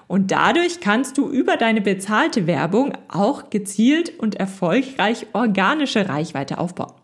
Und 0.08 0.32
dadurch 0.32 0.80
kannst 0.80 1.18
du 1.18 1.28
über 1.28 1.56
deine 1.56 1.82
bezahlte 1.82 2.48
Werbung 2.48 2.94
auch 3.06 3.50
gezielt 3.50 4.18
und 4.18 4.34
erfolgreich 4.34 5.26
organische 5.34 6.08
Reichweite 6.08 6.58
aufbauen. 6.58 6.97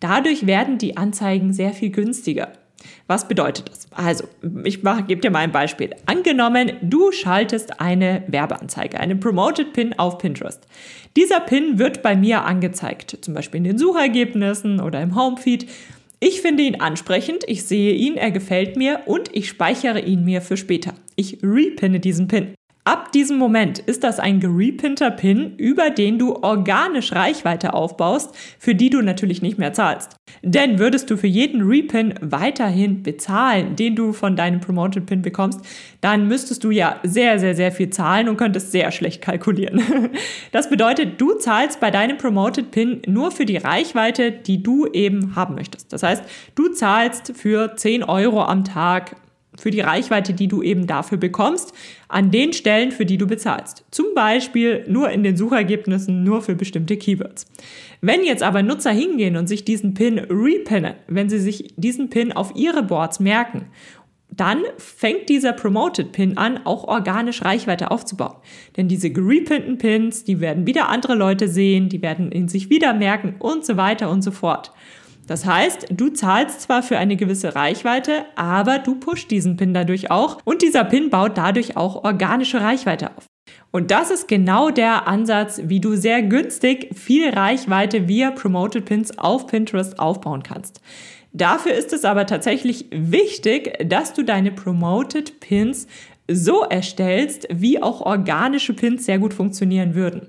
Dadurch 0.00 0.46
werden 0.46 0.78
die 0.78 0.96
Anzeigen 0.96 1.52
sehr 1.52 1.72
viel 1.72 1.90
günstiger. 1.90 2.52
Was 3.06 3.28
bedeutet 3.28 3.68
das? 3.68 3.88
Also, 3.92 4.24
ich 4.64 4.82
gebe 4.82 5.20
dir 5.20 5.30
mal 5.30 5.40
ein 5.40 5.52
Beispiel. 5.52 5.90
Angenommen, 6.06 6.72
du 6.80 7.12
schaltest 7.12 7.80
eine 7.80 8.22
Werbeanzeige, 8.28 8.98
einen 8.98 9.20
Promoted 9.20 9.72
Pin 9.72 9.98
auf 9.98 10.18
Pinterest. 10.18 10.66
Dieser 11.16 11.40
Pin 11.40 11.78
wird 11.78 12.02
bei 12.02 12.16
mir 12.16 12.44
angezeigt, 12.44 13.18
zum 13.20 13.34
Beispiel 13.34 13.58
in 13.58 13.64
den 13.64 13.78
Suchergebnissen 13.78 14.80
oder 14.80 15.02
im 15.02 15.14
Homefeed. 15.14 15.68
Ich 16.20 16.40
finde 16.40 16.62
ihn 16.62 16.80
ansprechend, 16.80 17.44
ich 17.46 17.64
sehe 17.64 17.94
ihn, 17.94 18.16
er 18.16 18.30
gefällt 18.30 18.76
mir 18.76 19.00
und 19.06 19.34
ich 19.34 19.48
speichere 19.48 20.00
ihn 20.00 20.24
mir 20.24 20.40
für 20.40 20.56
später. 20.56 20.94
Ich 21.16 21.38
repinne 21.42 21.98
diesen 21.98 22.28
Pin. 22.28 22.54
Ab 22.84 23.12
diesem 23.12 23.36
Moment 23.36 23.78
ist 23.78 24.04
das 24.04 24.18
ein 24.18 24.40
gerepinter 24.40 25.10
Pin, 25.10 25.54
über 25.58 25.90
den 25.90 26.18
du 26.18 26.36
organisch 26.36 27.12
Reichweite 27.12 27.74
aufbaust, 27.74 28.34
für 28.58 28.74
die 28.74 28.88
du 28.88 29.02
natürlich 29.02 29.42
nicht 29.42 29.58
mehr 29.58 29.74
zahlst. 29.74 30.16
Denn 30.42 30.78
würdest 30.78 31.10
du 31.10 31.18
für 31.18 31.26
jeden 31.26 31.60
Repin 31.60 32.14
weiterhin 32.22 33.02
bezahlen, 33.02 33.76
den 33.76 33.96
du 33.96 34.14
von 34.14 34.34
deinem 34.34 34.60
Promoted 34.60 35.04
Pin 35.04 35.20
bekommst, 35.20 35.60
dann 36.00 36.26
müsstest 36.26 36.64
du 36.64 36.70
ja 36.70 36.98
sehr, 37.02 37.38
sehr, 37.38 37.54
sehr 37.54 37.70
viel 37.70 37.90
zahlen 37.90 38.30
und 38.30 38.38
könntest 38.38 38.72
sehr 38.72 38.90
schlecht 38.92 39.22
kalkulieren. 39.22 39.82
Das 40.52 40.68
bedeutet, 40.68 41.20
du 41.20 41.34
zahlst 41.34 41.80
bei 41.80 41.90
deinem 41.90 42.18
Promoted 42.18 42.70
Pin 42.70 43.02
nur 43.06 43.30
für 43.30 43.46
die 43.46 43.56
Reichweite, 43.56 44.32
die 44.32 44.62
du 44.62 44.86
eben 44.86 45.36
haben 45.36 45.54
möchtest. 45.54 45.92
Das 45.92 46.02
heißt, 46.02 46.24
du 46.54 46.68
zahlst 46.68 47.32
für 47.36 47.76
10 47.76 48.02
Euro 48.04 48.42
am 48.42 48.64
Tag 48.64 49.16
für 49.60 49.70
die 49.70 49.80
Reichweite, 49.80 50.32
die 50.32 50.48
du 50.48 50.62
eben 50.62 50.86
dafür 50.86 51.18
bekommst, 51.18 51.72
an 52.08 52.30
den 52.30 52.52
Stellen, 52.52 52.92
für 52.92 53.04
die 53.04 53.18
du 53.18 53.26
bezahlst. 53.26 53.84
Zum 53.90 54.06
Beispiel 54.14 54.84
nur 54.88 55.10
in 55.10 55.22
den 55.22 55.36
Suchergebnissen, 55.36 56.24
nur 56.24 56.42
für 56.42 56.54
bestimmte 56.54 56.96
Keywords. 56.96 57.46
Wenn 58.00 58.24
jetzt 58.24 58.42
aber 58.42 58.62
Nutzer 58.62 58.92
hingehen 58.92 59.36
und 59.36 59.46
sich 59.46 59.64
diesen 59.64 59.94
Pin 59.94 60.18
repinnen, 60.18 60.94
wenn 61.06 61.28
sie 61.28 61.38
sich 61.38 61.74
diesen 61.76 62.08
Pin 62.08 62.32
auf 62.32 62.52
ihre 62.56 62.82
Boards 62.82 63.20
merken, 63.20 63.66
dann 64.30 64.62
fängt 64.78 65.28
dieser 65.28 65.52
Promoted 65.52 66.12
Pin 66.12 66.38
an, 66.38 66.60
auch 66.64 66.84
organisch 66.84 67.42
Reichweite 67.42 67.90
aufzubauen. 67.90 68.36
Denn 68.76 68.88
diese 68.88 69.10
gerepinnten 69.10 69.78
Pins, 69.78 70.24
die 70.24 70.40
werden 70.40 70.66
wieder 70.66 70.88
andere 70.88 71.14
Leute 71.14 71.48
sehen, 71.48 71.88
die 71.88 72.00
werden 72.00 72.30
ihn 72.32 72.48
sich 72.48 72.70
wieder 72.70 72.94
merken 72.94 73.34
und 73.38 73.66
so 73.66 73.76
weiter 73.76 74.08
und 74.10 74.22
so 74.22 74.30
fort. 74.30 74.72
Das 75.30 75.46
heißt, 75.46 75.86
du 75.92 76.08
zahlst 76.08 76.62
zwar 76.62 76.82
für 76.82 76.98
eine 76.98 77.14
gewisse 77.14 77.54
Reichweite, 77.54 78.24
aber 78.34 78.80
du 78.80 78.96
pusht 78.96 79.30
diesen 79.30 79.56
Pin 79.56 79.72
dadurch 79.72 80.10
auch 80.10 80.38
und 80.44 80.60
dieser 80.60 80.82
Pin 80.82 81.08
baut 81.08 81.38
dadurch 81.38 81.76
auch 81.76 82.02
organische 82.02 82.60
Reichweite 82.60 83.16
auf. 83.16 83.26
Und 83.70 83.92
das 83.92 84.10
ist 84.10 84.26
genau 84.26 84.70
der 84.70 85.06
Ansatz, 85.06 85.60
wie 85.66 85.78
du 85.78 85.94
sehr 85.94 86.22
günstig 86.22 86.98
viel 86.98 87.30
Reichweite 87.30 88.08
via 88.08 88.32
Promoted 88.32 88.86
Pins 88.86 89.16
auf 89.18 89.46
Pinterest 89.46 90.00
aufbauen 90.00 90.42
kannst. 90.42 90.80
Dafür 91.32 91.74
ist 91.74 91.92
es 91.92 92.04
aber 92.04 92.26
tatsächlich 92.26 92.86
wichtig, 92.90 93.78
dass 93.88 94.12
du 94.12 94.24
deine 94.24 94.50
Promoted 94.50 95.38
Pins 95.38 95.86
so 96.28 96.64
erstellst, 96.64 97.46
wie 97.52 97.80
auch 97.80 98.00
organische 98.00 98.74
Pins 98.74 99.06
sehr 99.06 99.20
gut 99.20 99.32
funktionieren 99.32 99.94
würden. 99.94 100.26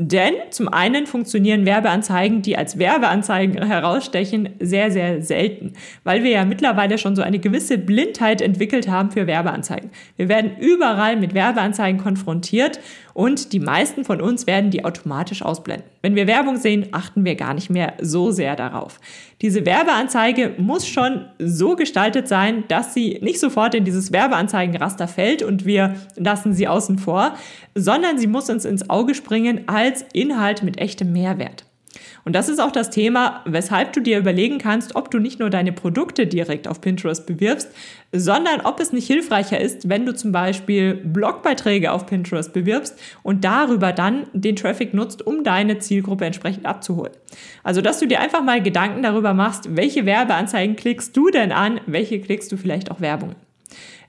Denn 0.00 0.34
zum 0.50 0.68
einen 0.68 1.08
funktionieren 1.08 1.66
Werbeanzeigen, 1.66 2.40
die 2.40 2.56
als 2.56 2.78
Werbeanzeigen 2.78 3.66
herausstechen, 3.66 4.50
sehr, 4.60 4.92
sehr 4.92 5.22
selten, 5.22 5.72
weil 6.04 6.22
wir 6.22 6.30
ja 6.30 6.44
mittlerweile 6.44 6.98
schon 6.98 7.16
so 7.16 7.22
eine 7.22 7.40
gewisse 7.40 7.78
Blindheit 7.78 8.40
entwickelt 8.40 8.88
haben 8.88 9.10
für 9.10 9.26
Werbeanzeigen. 9.26 9.90
Wir 10.14 10.28
werden 10.28 10.52
überall 10.60 11.16
mit 11.16 11.34
Werbeanzeigen 11.34 12.00
konfrontiert 12.00 12.78
und 13.18 13.52
die 13.52 13.58
meisten 13.58 14.04
von 14.04 14.20
uns 14.20 14.46
werden 14.46 14.70
die 14.70 14.84
automatisch 14.84 15.42
ausblenden. 15.42 15.84
Wenn 16.02 16.14
wir 16.14 16.28
Werbung 16.28 16.56
sehen, 16.56 16.86
achten 16.92 17.24
wir 17.24 17.34
gar 17.34 17.52
nicht 17.52 17.68
mehr 17.68 17.94
so 18.00 18.30
sehr 18.30 18.54
darauf. 18.54 19.00
Diese 19.42 19.66
Werbeanzeige 19.66 20.54
muss 20.58 20.86
schon 20.86 21.24
so 21.40 21.74
gestaltet 21.74 22.28
sein, 22.28 22.62
dass 22.68 22.94
sie 22.94 23.18
nicht 23.20 23.40
sofort 23.40 23.74
in 23.74 23.84
dieses 23.84 24.12
Werbeanzeigenraster 24.12 25.08
fällt 25.08 25.42
und 25.42 25.66
wir 25.66 25.96
lassen 26.14 26.54
sie 26.54 26.68
außen 26.68 26.98
vor, 26.98 27.34
sondern 27.74 28.18
sie 28.18 28.28
muss 28.28 28.50
uns 28.50 28.64
ins 28.64 28.88
Auge 28.88 29.16
springen 29.16 29.62
als 29.66 30.04
Inhalt 30.12 30.62
mit 30.62 30.78
echtem 30.78 31.12
Mehrwert. 31.12 31.64
Und 32.24 32.34
das 32.34 32.48
ist 32.48 32.60
auch 32.60 32.72
das 32.72 32.90
Thema, 32.90 33.42
weshalb 33.44 33.92
du 33.92 34.00
dir 34.00 34.18
überlegen 34.18 34.58
kannst, 34.58 34.96
ob 34.96 35.10
du 35.10 35.18
nicht 35.18 35.38
nur 35.38 35.50
deine 35.50 35.72
Produkte 35.72 36.26
direkt 36.26 36.68
auf 36.68 36.80
Pinterest 36.80 37.26
bewirbst, 37.26 37.70
sondern 38.12 38.60
ob 38.62 38.80
es 38.80 38.92
nicht 38.92 39.06
hilfreicher 39.06 39.60
ist, 39.60 39.88
wenn 39.88 40.06
du 40.06 40.14
zum 40.14 40.32
Beispiel 40.32 40.94
Blogbeiträge 40.94 41.92
auf 41.92 42.06
Pinterest 42.06 42.52
bewirbst 42.52 42.98
und 43.22 43.44
darüber 43.44 43.92
dann 43.92 44.26
den 44.32 44.56
Traffic 44.56 44.94
nutzt, 44.94 45.26
um 45.26 45.44
deine 45.44 45.78
Zielgruppe 45.78 46.24
entsprechend 46.26 46.66
abzuholen. 46.66 47.12
Also, 47.62 47.80
dass 47.80 47.98
du 47.98 48.06
dir 48.06 48.20
einfach 48.20 48.42
mal 48.42 48.62
Gedanken 48.62 49.02
darüber 49.02 49.34
machst, 49.34 49.76
welche 49.76 50.06
Werbeanzeigen 50.06 50.76
klickst 50.76 51.16
du 51.16 51.30
denn 51.30 51.52
an, 51.52 51.80
welche 51.86 52.20
klickst 52.20 52.50
du 52.52 52.56
vielleicht 52.56 52.90
auch 52.90 53.00
Werbung. 53.00 53.34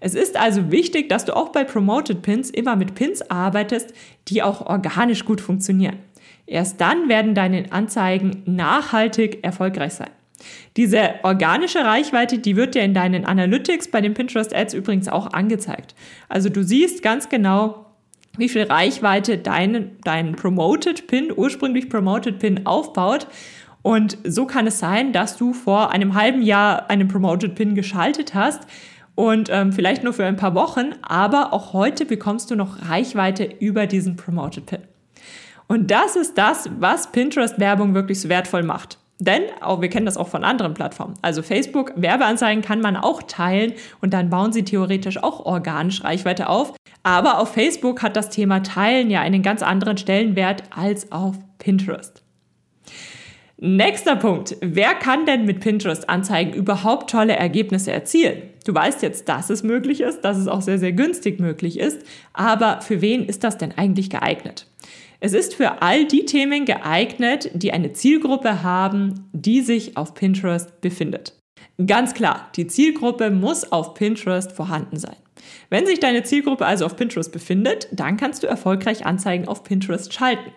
Es 0.01 0.15
ist 0.15 0.37
also 0.37 0.71
wichtig, 0.71 1.09
dass 1.09 1.25
du 1.25 1.35
auch 1.35 1.49
bei 1.49 1.65
Promoted 1.65 2.21
Pins 2.21 2.49
immer 2.49 2.75
mit 2.75 2.95
Pins 2.95 3.29
arbeitest, 3.29 3.93
die 4.29 4.41
auch 4.41 4.65
organisch 4.65 5.25
gut 5.25 5.41
funktionieren. 5.41 5.97
Erst 6.49 6.81
dann 6.81 7.09
werden 7.09 7.35
deine 7.35 7.71
Anzeigen 7.71 8.41
nachhaltig 8.45 9.43
erfolgreich 9.43 9.93
sein. 9.93 10.09
Diese 10.77 11.15
organische 11.23 11.79
Reichweite, 11.79 12.39
die 12.39 12.55
wird 12.55 12.73
dir 12.73 12.81
in 12.81 12.93
deinen 12.93 13.25
Analytics 13.25 13.91
bei 13.91 14.01
den 14.01 14.15
Pinterest 14.15 14.55
Ads 14.55 14.73
übrigens 14.73 15.07
auch 15.07 15.33
angezeigt. 15.33 15.93
Also 16.27 16.49
du 16.49 16.63
siehst 16.63 17.03
ganz 17.03 17.29
genau, 17.29 17.85
wie 18.37 18.49
viel 18.49 18.63
Reichweite 18.63 19.37
dein, 19.37 19.91
dein 20.03 20.35
Promoted 20.35 21.07
Pin, 21.07 21.31
ursprünglich 21.35 21.89
Promoted 21.89 22.39
Pin 22.39 22.65
aufbaut. 22.65 23.27
Und 23.83 24.17
so 24.23 24.45
kann 24.45 24.65
es 24.65 24.79
sein, 24.79 25.13
dass 25.13 25.37
du 25.37 25.53
vor 25.53 25.91
einem 25.91 26.15
halben 26.15 26.41
Jahr 26.41 26.89
einen 26.89 27.07
Promoted 27.07 27.53
Pin 27.55 27.75
geschaltet 27.75 28.33
hast 28.33 28.63
und 29.13 29.49
ähm, 29.51 29.71
vielleicht 29.71 30.03
nur 30.03 30.13
für 30.13 30.25
ein 30.25 30.37
paar 30.37 30.55
Wochen, 30.55 30.93
aber 31.01 31.53
auch 31.53 31.73
heute 31.73 32.05
bekommst 32.05 32.49
du 32.49 32.55
noch 32.55 32.89
Reichweite 32.89 33.43
über 33.59 33.85
diesen 33.85 34.15
Promoted 34.15 34.65
Pin. 34.65 34.88
Und 35.69 35.91
das 35.91 36.15
ist 36.15 36.35
das, 36.37 36.67
was 36.79 37.11
Pinterest-Werbung 37.11 37.93
wirklich 37.93 38.19
so 38.19 38.27
wertvoll 38.27 38.63
macht. 38.63 38.97
Denn 39.19 39.43
auch, 39.61 39.81
wir 39.81 39.89
kennen 39.89 40.07
das 40.07 40.17
auch 40.17 40.27
von 40.27 40.43
anderen 40.43 40.73
Plattformen. 40.73 41.13
Also 41.21 41.43
Facebook, 41.43 41.93
Werbeanzeigen 41.95 42.63
kann 42.63 42.81
man 42.81 42.97
auch 42.97 43.21
teilen 43.21 43.73
und 44.01 44.13
dann 44.13 44.31
bauen 44.31 44.51
sie 44.51 44.63
theoretisch 44.63 45.21
auch 45.21 45.45
organisch 45.45 46.03
Reichweite 46.03 46.49
auf. 46.49 46.73
Aber 47.03 47.37
auf 47.37 47.53
Facebook 47.53 48.01
hat 48.01 48.15
das 48.15 48.29
Thema 48.31 48.63
Teilen 48.63 49.11
ja 49.11 49.21
einen 49.21 49.43
ganz 49.43 49.61
anderen 49.61 49.97
Stellenwert 49.97 50.63
als 50.75 51.11
auf 51.11 51.35
Pinterest. 51.59 52.23
Nächster 53.57 54.15
Punkt. 54.15 54.55
Wer 54.61 54.95
kann 54.95 55.27
denn 55.27 55.45
mit 55.45 55.59
Pinterest-Anzeigen 55.59 56.53
überhaupt 56.53 57.11
tolle 57.11 57.35
Ergebnisse 57.35 57.91
erzielen? 57.91 58.41
Du 58.65 58.73
weißt 58.73 59.03
jetzt, 59.03 59.29
dass 59.29 59.51
es 59.51 59.61
möglich 59.61 60.01
ist, 60.01 60.21
dass 60.21 60.37
es 60.37 60.47
auch 60.47 60.61
sehr, 60.61 60.79
sehr 60.79 60.93
günstig 60.93 61.39
möglich 61.39 61.77
ist. 61.77 62.01
Aber 62.33 62.81
für 62.81 63.01
wen 63.01 63.25
ist 63.25 63.43
das 63.43 63.57
denn 63.57 63.77
eigentlich 63.77 64.09
geeignet? 64.09 64.65
Es 65.21 65.33
ist 65.33 65.55
für 65.55 65.81
all 65.81 66.05
die 66.05 66.25
Themen 66.25 66.65
geeignet, 66.65 67.51
die 67.53 67.73
eine 67.73 67.91
Zielgruppe 67.91 68.63
haben, 68.63 69.29
die 69.33 69.61
sich 69.61 69.97
auf 69.97 70.13
Pinterest 70.13 70.79
befindet. 70.79 71.37
Ganz 71.85 72.13
klar, 72.13 72.49
die 72.55 72.67
Zielgruppe 72.67 73.29
muss 73.29 73.69
auf 73.71 73.93
Pinterest 73.95 74.51
vorhanden 74.51 74.97
sein. 74.97 75.15
Wenn 75.69 75.85
sich 75.85 75.99
deine 75.99 76.23
Zielgruppe 76.23 76.65
also 76.65 76.85
auf 76.85 76.95
Pinterest 76.95 77.31
befindet, 77.31 77.87
dann 77.91 78.17
kannst 78.17 78.43
du 78.43 78.47
erfolgreich 78.47 79.05
Anzeigen 79.05 79.47
auf 79.47 79.63
Pinterest 79.63 80.13
schalten. 80.13 80.51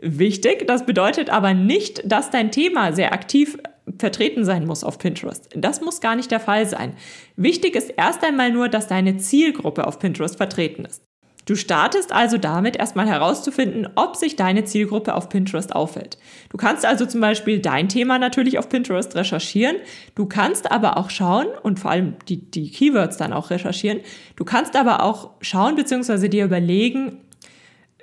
Wichtig, 0.00 0.66
das 0.66 0.86
bedeutet 0.86 1.30
aber 1.30 1.54
nicht, 1.54 2.02
dass 2.04 2.30
dein 2.30 2.50
Thema 2.50 2.92
sehr 2.92 3.12
aktiv 3.12 3.58
vertreten 3.98 4.44
sein 4.44 4.66
muss 4.66 4.84
auf 4.84 4.98
Pinterest. 4.98 5.48
Das 5.54 5.80
muss 5.80 6.00
gar 6.00 6.16
nicht 6.16 6.30
der 6.30 6.40
Fall 6.40 6.66
sein. 6.66 6.94
Wichtig 7.36 7.76
ist 7.76 7.90
erst 7.90 8.24
einmal 8.24 8.50
nur, 8.50 8.68
dass 8.68 8.88
deine 8.88 9.16
Zielgruppe 9.18 9.86
auf 9.86 9.98
Pinterest 9.98 10.36
vertreten 10.36 10.84
ist. 10.84 11.02
Du 11.46 11.56
startest 11.56 12.12
also 12.12 12.38
damit, 12.38 12.76
erstmal 12.76 13.06
herauszufinden, 13.06 13.88
ob 13.96 14.16
sich 14.16 14.36
deine 14.36 14.64
Zielgruppe 14.64 15.14
auf 15.14 15.28
Pinterest 15.28 15.74
auffällt. 15.74 16.16
Du 16.50 16.56
kannst 16.56 16.86
also 16.86 17.04
zum 17.04 17.20
Beispiel 17.20 17.58
dein 17.58 17.88
Thema 17.88 18.18
natürlich 18.18 18.58
auf 18.58 18.68
Pinterest 18.68 19.14
recherchieren. 19.14 19.76
Du 20.14 20.26
kannst 20.26 20.70
aber 20.70 20.96
auch 20.96 21.10
schauen 21.10 21.46
und 21.62 21.78
vor 21.80 21.90
allem 21.90 22.14
die, 22.28 22.38
die 22.38 22.70
Keywords 22.70 23.18
dann 23.18 23.32
auch 23.32 23.50
recherchieren. 23.50 24.00
Du 24.36 24.44
kannst 24.44 24.74
aber 24.74 25.02
auch 25.02 25.30
schauen 25.40 25.76
bzw. 25.76 26.28
dir 26.28 26.44
überlegen, 26.44 27.20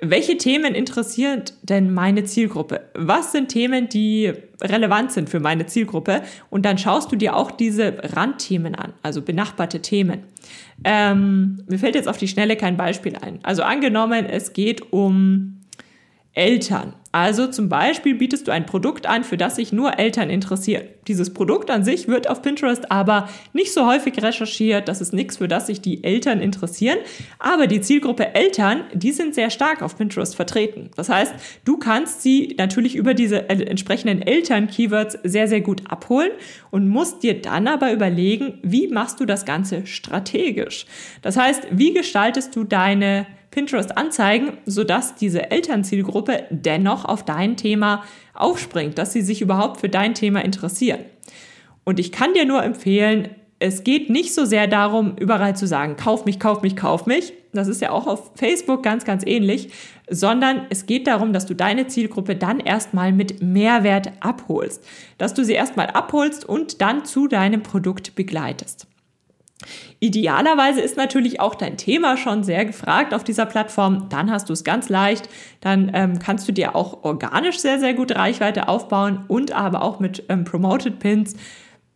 welche 0.04 0.36
Themen 0.36 0.74
interessiert 0.74 1.54
denn 1.62 1.94
meine 1.94 2.24
Zielgruppe? 2.24 2.80
Was 2.94 3.30
sind 3.30 3.48
Themen, 3.50 3.88
die 3.88 4.32
relevant 4.60 5.12
sind 5.12 5.30
für 5.30 5.38
meine 5.38 5.66
Zielgruppe? 5.66 6.22
Und 6.50 6.64
dann 6.64 6.76
schaust 6.76 7.12
du 7.12 7.16
dir 7.16 7.36
auch 7.36 7.52
diese 7.52 7.98
Randthemen 8.12 8.74
an, 8.74 8.94
also 9.02 9.22
benachbarte 9.22 9.80
Themen. 9.80 10.24
Ähm, 10.82 11.62
mir 11.68 11.78
fällt 11.78 11.94
jetzt 11.94 12.08
auf 12.08 12.18
die 12.18 12.26
Schnelle 12.26 12.56
kein 12.56 12.76
Beispiel 12.76 13.14
ein. 13.14 13.38
Also 13.44 13.62
angenommen, 13.62 14.26
es 14.26 14.52
geht 14.52 14.92
um 14.92 15.60
Eltern. 16.32 16.94
Also 17.12 17.46
zum 17.46 17.68
Beispiel 17.68 18.14
bietest 18.14 18.48
du 18.48 18.52
ein 18.52 18.64
Produkt 18.64 19.06
an, 19.06 19.22
für 19.22 19.36
das 19.36 19.56
sich 19.56 19.70
nur 19.70 19.98
Eltern 19.98 20.30
interessieren. 20.30 20.84
Dieses 21.06 21.34
Produkt 21.34 21.70
an 21.70 21.84
sich 21.84 22.08
wird 22.08 22.28
auf 22.30 22.40
Pinterest 22.40 22.90
aber 22.90 23.28
nicht 23.52 23.72
so 23.72 23.86
häufig 23.86 24.22
recherchiert. 24.22 24.88
Das 24.88 25.02
ist 25.02 25.12
nichts, 25.12 25.36
für 25.36 25.46
das 25.46 25.66
sich 25.66 25.82
die 25.82 26.04
Eltern 26.04 26.40
interessieren. 26.40 26.96
Aber 27.38 27.66
die 27.66 27.82
Zielgruppe 27.82 28.34
Eltern, 28.34 28.84
die 28.94 29.12
sind 29.12 29.34
sehr 29.34 29.50
stark 29.50 29.82
auf 29.82 29.98
Pinterest 29.98 30.34
vertreten. 30.34 30.90
Das 30.96 31.10
heißt, 31.10 31.34
du 31.66 31.76
kannst 31.76 32.22
sie 32.22 32.54
natürlich 32.56 32.96
über 32.96 33.12
diese 33.12 33.50
entsprechenden 33.50 34.22
Eltern-Keywords 34.22 35.18
sehr, 35.22 35.48
sehr 35.48 35.60
gut 35.60 35.82
abholen 35.90 36.30
und 36.70 36.88
musst 36.88 37.22
dir 37.22 37.42
dann 37.42 37.68
aber 37.68 37.92
überlegen, 37.92 38.58
wie 38.62 38.88
machst 38.88 39.20
du 39.20 39.26
das 39.26 39.44
Ganze 39.44 39.86
strategisch. 39.86 40.86
Das 41.20 41.36
heißt, 41.36 41.66
wie 41.72 41.92
gestaltest 41.92 42.56
du 42.56 42.64
deine 42.64 43.26
Pinterest 43.52 43.96
anzeigen, 43.96 44.54
sodass 44.66 45.14
diese 45.14 45.52
Elternzielgruppe 45.52 46.46
dennoch 46.50 47.04
auf 47.04 47.24
dein 47.24 47.56
Thema 47.56 48.02
aufspringt, 48.34 48.98
dass 48.98 49.12
sie 49.12 49.22
sich 49.22 49.40
überhaupt 49.40 49.78
für 49.78 49.88
dein 49.88 50.14
Thema 50.14 50.44
interessieren. 50.44 51.00
Und 51.84 52.00
ich 52.00 52.10
kann 52.10 52.34
dir 52.34 52.46
nur 52.46 52.64
empfehlen, 52.64 53.28
es 53.60 53.84
geht 53.84 54.10
nicht 54.10 54.34
so 54.34 54.44
sehr 54.44 54.66
darum, 54.66 55.16
überall 55.18 55.54
zu 55.54 55.68
sagen, 55.68 55.96
kauf 55.96 56.24
mich, 56.24 56.40
kauf 56.40 56.62
mich, 56.62 56.74
kauf 56.74 57.06
mich. 57.06 57.32
Das 57.52 57.68
ist 57.68 57.80
ja 57.80 57.90
auch 57.90 58.06
auf 58.06 58.32
Facebook 58.34 58.82
ganz, 58.82 59.04
ganz 59.04 59.22
ähnlich, 59.24 59.70
sondern 60.10 60.62
es 60.70 60.86
geht 60.86 61.06
darum, 61.06 61.32
dass 61.32 61.46
du 61.46 61.54
deine 61.54 61.86
Zielgruppe 61.86 62.34
dann 62.34 62.58
erstmal 62.58 63.12
mit 63.12 63.40
Mehrwert 63.42 64.10
abholst, 64.20 64.84
dass 65.18 65.34
du 65.34 65.44
sie 65.44 65.52
erstmal 65.52 65.88
abholst 65.88 66.44
und 66.44 66.80
dann 66.80 67.04
zu 67.04 67.28
deinem 67.28 67.62
Produkt 67.62 68.16
begleitest. 68.16 68.88
Idealerweise 70.00 70.80
ist 70.80 70.96
natürlich 70.96 71.40
auch 71.40 71.54
dein 71.54 71.76
Thema 71.76 72.16
schon 72.16 72.44
sehr 72.44 72.64
gefragt 72.64 73.14
auf 73.14 73.24
dieser 73.24 73.46
Plattform. 73.46 74.08
Dann 74.08 74.30
hast 74.30 74.48
du 74.48 74.52
es 74.52 74.64
ganz 74.64 74.88
leicht. 74.88 75.28
Dann 75.60 75.90
ähm, 75.94 76.18
kannst 76.18 76.48
du 76.48 76.52
dir 76.52 76.74
auch 76.74 77.04
organisch 77.04 77.58
sehr, 77.58 77.78
sehr 77.78 77.94
gut 77.94 78.14
Reichweite 78.14 78.68
aufbauen 78.68 79.24
und 79.28 79.52
aber 79.52 79.82
auch 79.82 80.00
mit 80.00 80.24
ähm, 80.28 80.44
Promoted 80.44 80.98
Pins 80.98 81.34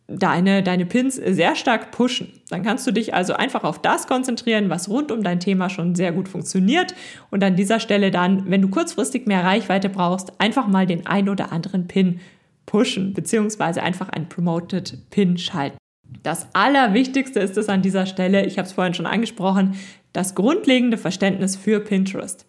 deine, 0.09 0.63
deine 0.63 0.87
Pins 0.87 1.17
sehr 1.17 1.57
stark 1.57 1.91
pushen. 1.91 2.33
Dann 2.49 2.63
kannst 2.63 2.87
du 2.87 2.93
dich 2.93 3.15
also 3.15 3.35
einfach 3.35 3.65
auf 3.65 3.81
das 3.81 4.07
konzentrieren, 4.07 4.71
was 4.71 4.89
rund 4.89 5.11
um 5.11 5.23
dein 5.23 5.41
Thema 5.41 5.69
schon 5.69 5.95
sehr 5.95 6.13
gut 6.13 6.29
funktioniert 6.29 6.95
und 7.31 7.43
an 7.43 7.57
dieser 7.57 7.81
Stelle 7.81 8.11
dann, 8.11 8.49
wenn 8.51 8.63
du 8.63 8.69
kurzfristig 8.69 9.27
mehr 9.27 9.45
Reichweite 9.45 9.89
brauchst, 9.89 10.41
einfach 10.41 10.69
mal 10.69 10.87
den 10.87 11.07
ein 11.07 11.29
oder 11.29 11.53
anderen 11.53 11.89
Pin 11.89 12.21
pushen, 12.67 13.15
beziehungsweise 13.15 13.83
einfach 13.83 14.09
einen 14.09 14.29
Promoted 14.29 15.11
Pin 15.11 15.39
schalten. 15.39 15.79
Das 16.23 16.49
Allerwichtigste 16.55 17.41
ist 17.41 17.57
es 17.57 17.69
an 17.69 17.83
dieser 17.83 18.07
Stelle, 18.07 18.47
ich 18.47 18.59
habe 18.59 18.67
es 18.67 18.73
vorhin 18.73 18.95
schon 18.95 19.07
angesprochen, 19.07 19.75
das 20.13 20.35
grundlegende 20.35 20.99
Verständnis 20.99 21.57
für 21.57 21.81
Pinterest. 21.81 22.47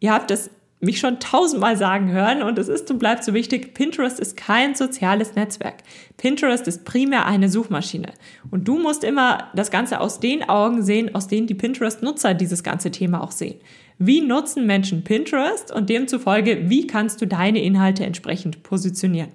Ihr 0.00 0.12
habt 0.12 0.30
es 0.30 0.50
mich 0.80 0.98
schon 0.98 1.20
tausendmal 1.20 1.76
sagen 1.76 2.10
hören 2.10 2.42
und 2.42 2.58
es 2.58 2.68
ist 2.68 2.90
und 2.90 2.98
bleibt 2.98 3.22
so 3.22 3.34
wichtig, 3.34 3.74
Pinterest 3.74 4.18
ist 4.18 4.36
kein 4.36 4.74
soziales 4.74 5.34
Netzwerk. 5.34 5.82
Pinterest 6.16 6.66
ist 6.66 6.84
primär 6.84 7.26
eine 7.26 7.50
Suchmaschine. 7.50 8.12
Und 8.50 8.66
du 8.66 8.78
musst 8.78 9.04
immer 9.04 9.50
das 9.54 9.70
Ganze 9.70 10.00
aus 10.00 10.20
den 10.20 10.48
Augen 10.48 10.82
sehen, 10.82 11.14
aus 11.14 11.28
denen 11.28 11.46
die 11.46 11.54
Pinterest-Nutzer 11.54 12.32
dieses 12.32 12.62
ganze 12.62 12.90
Thema 12.90 13.22
auch 13.22 13.32
sehen. 13.32 13.60
Wie 13.98 14.22
nutzen 14.22 14.66
Menschen 14.66 15.04
Pinterest 15.04 15.70
und 15.70 15.90
demzufolge, 15.90 16.70
wie 16.70 16.86
kannst 16.86 17.20
du 17.20 17.26
deine 17.26 17.62
Inhalte 17.62 18.04
entsprechend 18.04 18.62
positionieren? 18.62 19.32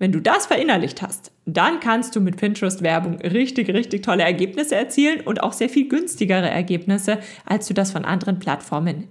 Wenn 0.00 0.10
du 0.10 0.20
das 0.20 0.46
verinnerlicht 0.46 1.02
hast, 1.02 1.30
dann 1.46 1.78
kannst 1.80 2.14
du 2.16 2.20
mit 2.20 2.36
Pinterest-Werbung 2.36 3.20
richtig, 3.20 3.68
richtig 3.68 4.02
tolle 4.02 4.24
Ergebnisse 4.24 4.74
erzielen 4.74 5.20
und 5.20 5.42
auch 5.42 5.52
sehr 5.52 5.68
viel 5.68 5.88
günstigere 5.88 6.50
Ergebnisse, 6.50 7.18
als 7.46 7.68
du 7.68 7.74
das 7.74 7.92
von 7.92 8.04
anderen 8.04 8.40
Plattformen 8.40 9.08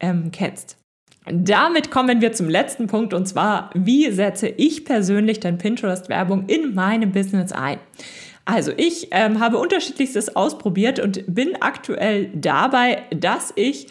ähm, 0.00 0.30
kennst. 0.32 0.76
Damit 1.30 1.90
kommen 1.90 2.20
wir 2.20 2.32
zum 2.32 2.48
letzten 2.48 2.88
Punkt 2.88 3.14
und 3.14 3.26
zwar, 3.26 3.70
wie 3.74 4.10
setze 4.10 4.48
ich 4.48 4.84
persönlich 4.84 5.40
denn 5.40 5.58
Pinterest-Werbung 5.58 6.46
in 6.46 6.74
meinem 6.74 7.12
Business 7.12 7.52
ein? 7.52 7.78
Also 8.44 8.72
ich 8.76 9.08
ähm, 9.10 9.40
habe 9.40 9.58
unterschiedlichstes 9.58 10.36
ausprobiert 10.36 11.00
und 11.00 11.24
bin 11.26 11.56
aktuell 11.60 12.30
dabei, 12.32 13.02
dass 13.10 13.52
ich 13.56 13.88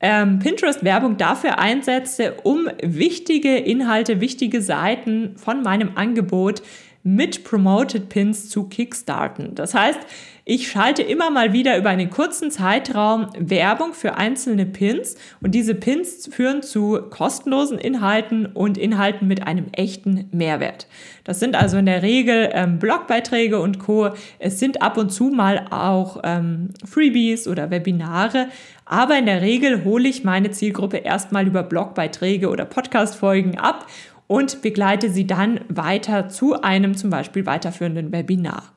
ähm, 0.00 0.40
Pinterest-Werbung 0.40 1.16
dafür 1.16 1.58
einsetze, 1.58 2.34
um 2.42 2.68
wichtige 2.82 3.56
Inhalte, 3.56 4.20
wichtige 4.20 4.60
Seiten 4.60 5.36
von 5.36 5.62
meinem 5.62 5.92
Angebot 5.94 6.62
mit 7.06 7.44
Promoted 7.44 8.08
Pins 8.08 8.48
zu 8.48 8.64
kickstarten. 8.64 9.54
Das 9.54 9.74
heißt, 9.74 10.00
ich 10.44 10.68
schalte 10.68 11.02
immer 11.02 11.30
mal 11.30 11.52
wieder 11.52 11.78
über 11.78 11.88
einen 11.88 12.10
kurzen 12.10 12.50
Zeitraum 12.50 13.28
Werbung 13.38 13.94
für 13.94 14.16
einzelne 14.16 14.66
Pins 14.66 15.16
und 15.40 15.54
diese 15.54 15.76
Pins 15.76 16.28
führen 16.32 16.62
zu 16.62 17.00
kostenlosen 17.10 17.78
Inhalten 17.78 18.46
und 18.46 18.76
Inhalten 18.76 19.28
mit 19.28 19.46
einem 19.46 19.66
echten 19.70 20.28
Mehrwert. 20.32 20.88
Das 21.22 21.38
sind 21.38 21.54
also 21.54 21.76
in 21.78 21.86
der 21.86 22.02
Regel 22.02 22.50
ähm, 22.52 22.80
Blogbeiträge 22.80 23.60
und 23.60 23.78
Co. 23.78 24.10
Es 24.40 24.58
sind 24.58 24.82
ab 24.82 24.96
und 24.96 25.10
zu 25.10 25.30
mal 25.30 25.66
auch 25.70 26.20
ähm, 26.24 26.70
Freebies 26.84 27.46
oder 27.46 27.70
Webinare, 27.70 28.48
aber 28.84 29.16
in 29.16 29.26
der 29.26 29.42
Regel 29.42 29.84
hole 29.84 30.08
ich 30.08 30.24
meine 30.24 30.50
Zielgruppe 30.50 30.98
erstmal 30.98 31.46
über 31.46 31.62
Blogbeiträge 31.62 32.48
oder 32.48 32.64
Podcastfolgen 32.64 33.58
ab 33.58 33.86
und 34.26 34.62
begleite 34.62 35.10
sie 35.10 35.26
dann 35.26 35.60
weiter 35.68 36.28
zu 36.28 36.60
einem 36.60 36.96
zum 36.96 37.10
Beispiel 37.10 37.46
weiterführenden 37.46 38.12
Webinar. 38.12 38.72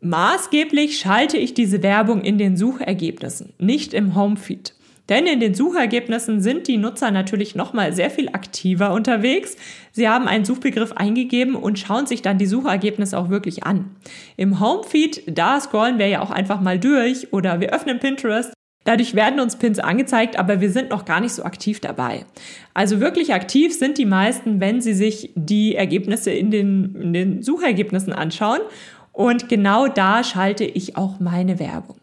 Maßgeblich 0.00 0.98
schalte 0.98 1.36
ich 1.36 1.54
diese 1.54 1.82
Werbung 1.82 2.20
in 2.20 2.38
den 2.38 2.56
Suchergebnissen, 2.56 3.54
nicht 3.58 3.94
im 3.94 4.14
Homefeed. 4.14 4.74
Denn 5.08 5.26
in 5.26 5.38
den 5.38 5.54
Suchergebnissen 5.54 6.40
sind 6.40 6.66
die 6.66 6.78
Nutzer 6.78 7.12
natürlich 7.12 7.54
nochmal 7.54 7.92
sehr 7.92 8.10
viel 8.10 8.28
aktiver 8.28 8.92
unterwegs. 8.92 9.56
Sie 9.92 10.08
haben 10.08 10.26
einen 10.26 10.44
Suchbegriff 10.44 10.92
eingegeben 10.92 11.54
und 11.54 11.78
schauen 11.78 12.06
sich 12.06 12.22
dann 12.22 12.38
die 12.38 12.46
Suchergebnisse 12.46 13.16
auch 13.16 13.30
wirklich 13.30 13.64
an. 13.64 13.94
Im 14.36 14.58
Homefeed, 14.58 15.22
da 15.26 15.60
scrollen 15.60 15.98
wir 15.98 16.08
ja 16.08 16.22
auch 16.22 16.30
einfach 16.30 16.60
mal 16.60 16.80
durch 16.80 17.32
oder 17.32 17.60
wir 17.60 17.72
öffnen 17.72 18.00
Pinterest 18.00 18.55
Dadurch 18.86 19.14
werden 19.14 19.40
uns 19.40 19.56
Pins 19.56 19.80
angezeigt, 19.80 20.38
aber 20.38 20.60
wir 20.60 20.70
sind 20.70 20.90
noch 20.90 21.04
gar 21.04 21.20
nicht 21.20 21.32
so 21.32 21.42
aktiv 21.42 21.80
dabei. 21.80 22.24
Also 22.72 23.00
wirklich 23.00 23.34
aktiv 23.34 23.76
sind 23.76 23.98
die 23.98 24.06
meisten, 24.06 24.60
wenn 24.60 24.80
sie 24.80 24.94
sich 24.94 25.32
die 25.34 25.74
Ergebnisse 25.74 26.30
in 26.30 26.52
den, 26.52 26.94
in 26.94 27.12
den 27.12 27.42
Suchergebnissen 27.42 28.12
anschauen. 28.12 28.60
Und 29.12 29.48
genau 29.48 29.88
da 29.88 30.22
schalte 30.22 30.64
ich 30.64 30.96
auch 30.96 31.18
meine 31.18 31.58
Werbung. 31.58 31.96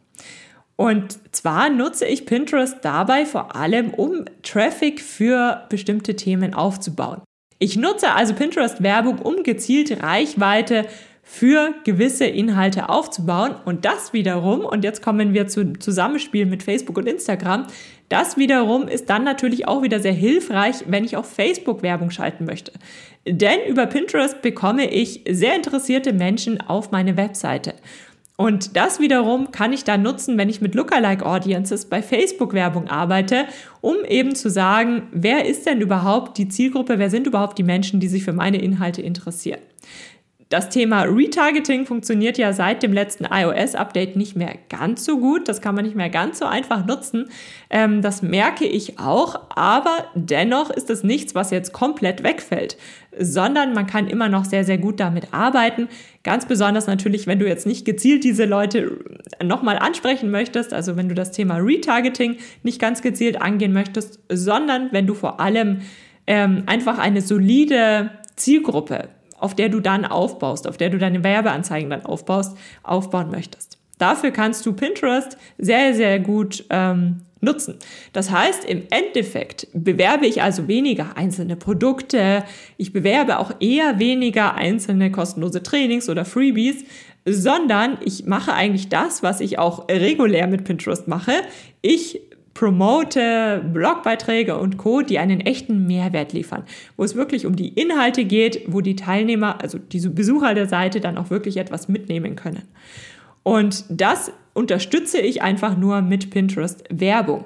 Und 0.76 1.18
zwar 1.34 1.70
nutze 1.70 2.06
ich 2.06 2.26
Pinterest 2.26 2.78
dabei 2.82 3.26
vor 3.26 3.56
allem, 3.56 3.92
um 3.94 4.26
Traffic 4.42 5.00
für 5.00 5.64
bestimmte 5.70 6.16
Themen 6.16 6.54
aufzubauen. 6.54 7.22
Ich 7.60 7.78
nutze 7.78 8.12
also 8.12 8.34
Pinterest-Werbung, 8.34 9.20
um 9.20 9.44
gezielt 9.44 10.04
Reichweite 10.04 10.86
für 11.26 11.74
gewisse 11.86 12.26
Inhalte 12.26 12.90
aufzubauen. 12.90 13.56
Und 13.66 13.86
das 13.86 14.14
wiederum, 14.14 14.60
und 14.60 14.84
jetzt 14.84 15.02
kommen 15.02 15.34
wir 15.34 15.48
zu 15.48 15.74
Zusammenspiel 15.74 16.46
mit 16.46 16.62
Facebook 16.62 16.98
und 16.98 17.08
Instagram, 17.08 17.68
das 18.10 18.38
wiederum 18.38 18.88
ist 18.88 19.10
dann 19.10 19.24
natürlich 19.24 19.68
auch 19.68 19.82
wieder 19.82 20.00
sehr 20.00 20.14
hilfreich, 20.14 20.84
wenn 20.86 21.06
ich 21.06 21.16
auf 21.16 21.28
Facebook 21.28 21.82
Werbung 21.82 22.12
schalten 22.12 22.46
möchte. 22.46 22.74
Denn 23.26 23.60
über 23.68 23.88
Pinterest 23.88 24.42
bekomme 24.42 24.92
ich 24.92 25.24
sehr 25.28 25.56
interessierte 25.56 26.14
Menschen 26.14 26.62
auf 26.62 26.92
meine 26.92 27.18
Webseite. 27.18 27.74
Und 28.36 28.76
das 28.76 29.00
wiederum 29.00 29.52
kann 29.52 29.74
ich 29.74 29.84
dann 29.84 30.02
nutzen, 30.02 30.38
wenn 30.38 30.50
ich 30.50 30.60
mit 30.60 30.76
Lookalike 30.76 31.26
Audiences 31.26 31.86
bei 31.86 32.02
Facebook 32.02 32.54
Werbung 32.54 32.88
arbeite, 32.90 33.46
um 33.80 33.96
eben 34.08 34.36
zu 34.36 34.50
sagen, 34.50 35.04
wer 35.12 35.46
ist 35.46 35.66
denn 35.66 35.82
überhaupt 35.82 36.38
die 36.38 36.50
Zielgruppe, 36.50 37.00
wer 37.00 37.10
sind 37.10 37.28
überhaupt 37.28 37.58
die 37.58 37.64
Menschen, 37.64 38.00
die 38.00 38.08
sich 38.08 38.24
für 38.24 38.34
meine 38.34 38.62
Inhalte 38.62 39.02
interessieren. 39.02 39.62
Das 40.54 40.70
Thema 40.70 41.02
Retargeting 41.02 41.88
funktioniert 41.88 42.38
ja 42.38 42.54
seit 42.54 42.84
dem 42.84 42.94
letzten 42.94 43.26
iOS-Update 43.26 44.16
nicht 44.16 44.36
mehr 44.36 44.54
ganz 44.70 45.04
so 45.04 45.18
gut. 45.18 45.50
Das 45.50 45.62
kann 45.62 45.74
man 45.74 45.84
nicht 45.84 45.96
mehr 45.96 46.12
ganz 46.12 46.38
so 46.38 46.46
einfach 46.46 46.86
nutzen. 46.86 47.30
Ähm, 47.72 48.04
das 48.04 48.22
merke 48.22 48.66
ich 48.66 49.00
auch. 49.00 49.48
Aber 49.56 50.06
dennoch 50.14 50.70
ist 50.70 50.92
es 50.92 51.02
nichts, 51.04 51.34
was 51.34 51.50
jetzt 51.50 51.74
komplett 51.74 52.22
wegfällt, 52.22 52.78
sondern 53.18 53.74
man 53.74 53.88
kann 53.88 54.06
immer 54.06 54.30
noch 54.30 54.46
sehr, 54.46 54.64
sehr 54.64 54.78
gut 54.78 55.00
damit 55.00 55.34
arbeiten. 55.34 55.88
Ganz 56.22 56.46
besonders 56.46 56.86
natürlich, 56.86 57.26
wenn 57.26 57.40
du 57.40 57.48
jetzt 57.48 57.66
nicht 57.66 57.84
gezielt 57.84 58.24
diese 58.24 58.46
Leute 58.46 59.00
nochmal 59.44 59.80
ansprechen 59.80 60.30
möchtest, 60.30 60.72
also 60.72 60.96
wenn 60.96 61.10
du 61.10 61.16
das 61.16 61.32
Thema 61.32 61.56
Retargeting 61.58 62.38
nicht 62.62 62.80
ganz 62.80 63.02
gezielt 63.02 63.42
angehen 63.42 63.74
möchtest, 63.74 64.20
sondern 64.30 64.90
wenn 64.92 65.08
du 65.08 65.16
vor 65.16 65.40
allem 65.40 65.80
ähm, 66.28 66.62
einfach 66.68 67.00
eine 67.00 67.22
solide 67.22 68.12
Zielgruppe 68.36 69.10
auf 69.44 69.56
der 69.56 69.68
du 69.68 69.82
dann 69.82 70.06
aufbaust, 70.06 70.68
auf 70.68 70.78
der 70.78 70.90
du 70.90 70.98
deine 70.98 71.22
Werbeanzeigen 71.22 71.90
dann 71.90 72.06
aufbaust, 72.06 72.58
aufbauen 72.82 73.30
möchtest. 73.30 73.78
Dafür 73.98 74.32
kannst 74.32 74.66
du 74.66 74.72
Pinterest 74.72 75.38
sehr, 75.58 75.94
sehr 75.94 76.20
gut 76.20 76.64
ähm, 76.70 77.22
nutzen. 77.42 77.76
Das 78.14 78.32
heißt, 78.32 78.64
im 78.64 78.84
Endeffekt 78.90 79.68
bewerbe 79.74 80.28
ich 80.28 80.42
also 80.42 80.70
weniger 80.70 81.18
einzelne 81.18 81.58
Produkte, 81.58 82.46
ich 82.78 82.94
bewerbe 82.94 83.38
auch 83.38 83.52
eher 83.60 84.00
weniger 84.00 84.56
einzelne 84.56 85.12
kostenlose 85.12 85.62
Trainings 85.62 86.08
oder 86.10 86.24
Freebies, 86.24 86.86
sondern 87.26 87.98
ich 88.04 88.26
mache 88.26 88.54
eigentlich 88.54 88.88
das, 88.88 89.24
was 89.24 89.42
ich 89.42 89.60
auch 89.60 89.90
regulär 89.90 90.48
mit 90.48 90.64
Pinterest 90.64 91.10
mache. 91.10 91.34
Ich 91.82 92.22
promote 92.54 93.64
Blogbeiträge 93.74 94.58
und 94.58 94.78
Co., 94.78 95.02
die 95.02 95.20
einen 95.20 95.40
echten 95.40 95.88
Mehrwert 95.88 96.34
liefern, 96.34 96.64
wo 96.98 97.04
es 97.04 97.16
wirklich 97.16 97.46
um 97.46 97.56
die 97.56 97.70
Inhalte 97.70 98.26
geht, 98.26 98.62
wo 98.68 98.82
die 98.82 98.96
Teilnehmer, 98.96 99.62
also 99.62 99.80
diese 99.80 100.10
Besucher 100.10 100.54
der 100.54 100.68
Seite 100.68 101.00
dann 101.00 101.18
auch 101.18 101.30
wirklich 101.30 101.58
etwas 101.58 101.88
mitnehmen 101.88 102.36
können. 102.36 102.64
Und 103.42 103.86
das 103.90 104.32
unterstütze 104.54 105.20
ich 105.20 105.42
einfach 105.42 105.78
nur 105.78 106.02
mit 106.02 106.30
Pinterest 106.30 106.84
Werbung. 106.90 107.46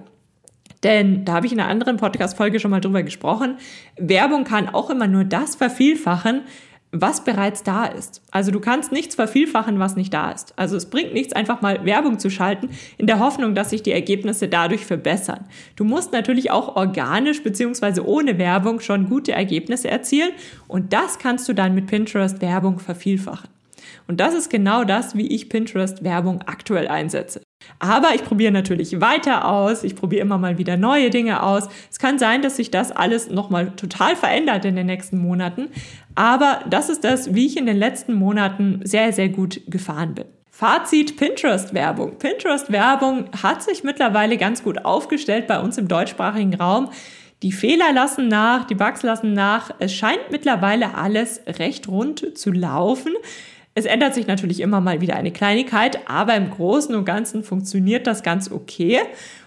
Denn 0.84 1.26
da 1.26 1.34
habe 1.34 1.48
ich 1.48 1.54
in 1.54 1.60
einer 1.60 1.70
anderen 1.70 1.98
Podcast-Folge 1.98 2.60
schon 2.60 2.70
mal 2.70 2.82
drüber 2.82 3.02
gesprochen. 3.02 3.58
Werbung 3.98 4.44
kann 4.44 4.70
auch 4.70 4.90
immer 4.90 5.08
nur 5.08 5.24
das 5.24 5.56
vervielfachen, 5.56 6.42
was 7.02 7.24
bereits 7.24 7.64
da 7.64 7.86
ist. 7.86 8.22
Also 8.32 8.52
du 8.52 8.60
kannst 8.60 8.92
nichts 8.92 9.16
vervielfachen, 9.16 9.80
was 9.80 9.96
nicht 9.96 10.14
da 10.14 10.32
ist. 10.32 10.54
Also 10.56 10.78
es 10.78 10.90
bringt 10.90 11.14
nichts, 11.14 11.34
einfach 11.34 11.62
mal 11.62 11.86
Werbung 11.86 12.20
zu 12.20 12.30
schalten, 12.30 12.70
in 12.98 13.08
der 13.08 13.20
Hoffnung, 13.20 13.56
dass 13.56 13.72
sich 13.72 13.84
die 13.84 13.92
Ergebnisse 13.92 14.48
dadurch 14.48 14.86
verbessern. 14.86 15.46
Du 15.76 15.84
musst 15.84 16.14
natürlich 16.14 16.52
auch 16.52 16.76
organisch 16.76 17.44
beziehungsweise 17.44 18.06
ohne 18.06 18.38
Werbung 18.38 18.80
schon 18.80 19.10
gute 19.10 19.32
Ergebnisse 19.32 19.90
erzielen 19.90 20.32
und 20.68 20.94
das 20.94 21.20
kannst 21.20 21.48
du 21.50 21.54
dann 21.54 21.76
mit 21.76 21.88
Pinterest 21.88 22.42
Werbung 22.42 22.80
vervielfachen. 22.80 23.50
Und 24.08 24.20
das 24.20 24.34
ist 24.34 24.50
genau 24.50 24.84
das, 24.84 25.16
wie 25.16 25.28
ich 25.28 25.50
Pinterest 25.50 26.04
Werbung 26.04 26.42
aktuell 26.44 26.88
einsetze. 26.88 27.42
Aber 27.80 28.16
ich 28.16 28.24
probiere 28.24 28.52
natürlich 28.52 29.00
weiter 29.02 29.48
aus. 29.48 29.84
Ich 29.84 29.96
probiere 29.96 30.22
immer 30.22 30.38
mal 30.38 30.58
wieder 30.58 30.78
neue 30.78 31.10
Dinge 31.10 31.44
aus. 31.44 31.70
Es 31.92 32.00
kann 32.00 32.20
sein, 32.20 32.42
dass 32.42 32.56
sich 32.56 32.72
das 32.72 32.92
alles 32.92 33.30
nochmal 33.30 33.72
total 33.76 34.16
verändert 34.16 34.66
in 34.66 34.76
den 34.76 34.88
nächsten 34.88 35.18
Monaten. 35.18 35.70
Aber 36.16 36.62
das 36.70 36.90
ist 36.90 37.04
das, 37.04 37.36
wie 37.36 37.46
ich 37.46 37.58
in 37.58 37.66
den 37.66 37.78
letzten 37.78 38.14
Monaten 38.14 38.82
sehr, 38.84 39.14
sehr 39.14 39.30
gut 39.30 39.62
gefahren 39.68 40.16
bin. 40.16 40.26
Fazit 40.50 41.18
Pinterest-Werbung. 41.18 42.18
Pinterest-Werbung 42.18 43.30
hat 43.44 43.62
sich 43.62 43.84
mittlerweile 43.84 44.38
ganz 44.38 44.64
gut 44.64 44.86
aufgestellt 44.86 45.46
bei 45.46 45.60
uns 45.60 45.78
im 45.78 45.88
deutschsprachigen 45.88 46.56
Raum. 46.56 46.90
Die 47.44 47.52
Fehler 47.52 47.94
lassen 47.94 48.28
nach, 48.28 48.66
die 48.66 48.74
Bugs 48.74 49.04
lassen 49.04 49.34
nach. 49.34 49.70
Es 49.78 49.94
scheint 49.94 50.32
mittlerweile 50.32 50.96
alles 50.96 51.42
recht 51.46 51.88
rund 51.88 52.36
zu 52.36 52.52
laufen. 52.52 53.14
Es 53.78 53.86
ändert 53.86 54.16
sich 54.16 54.26
natürlich 54.26 54.60
immer 54.62 54.82
mal 54.82 55.02
wieder 55.02 55.16
eine 55.18 55.30
Kleinigkeit, 55.30 56.00
aber 56.10 56.34
im 56.34 56.50
Großen 56.50 56.96
und 56.96 57.06
Ganzen 57.06 57.44
funktioniert 57.44 58.08
das 58.08 58.24
ganz 58.24 58.52
okay. 58.52 59.02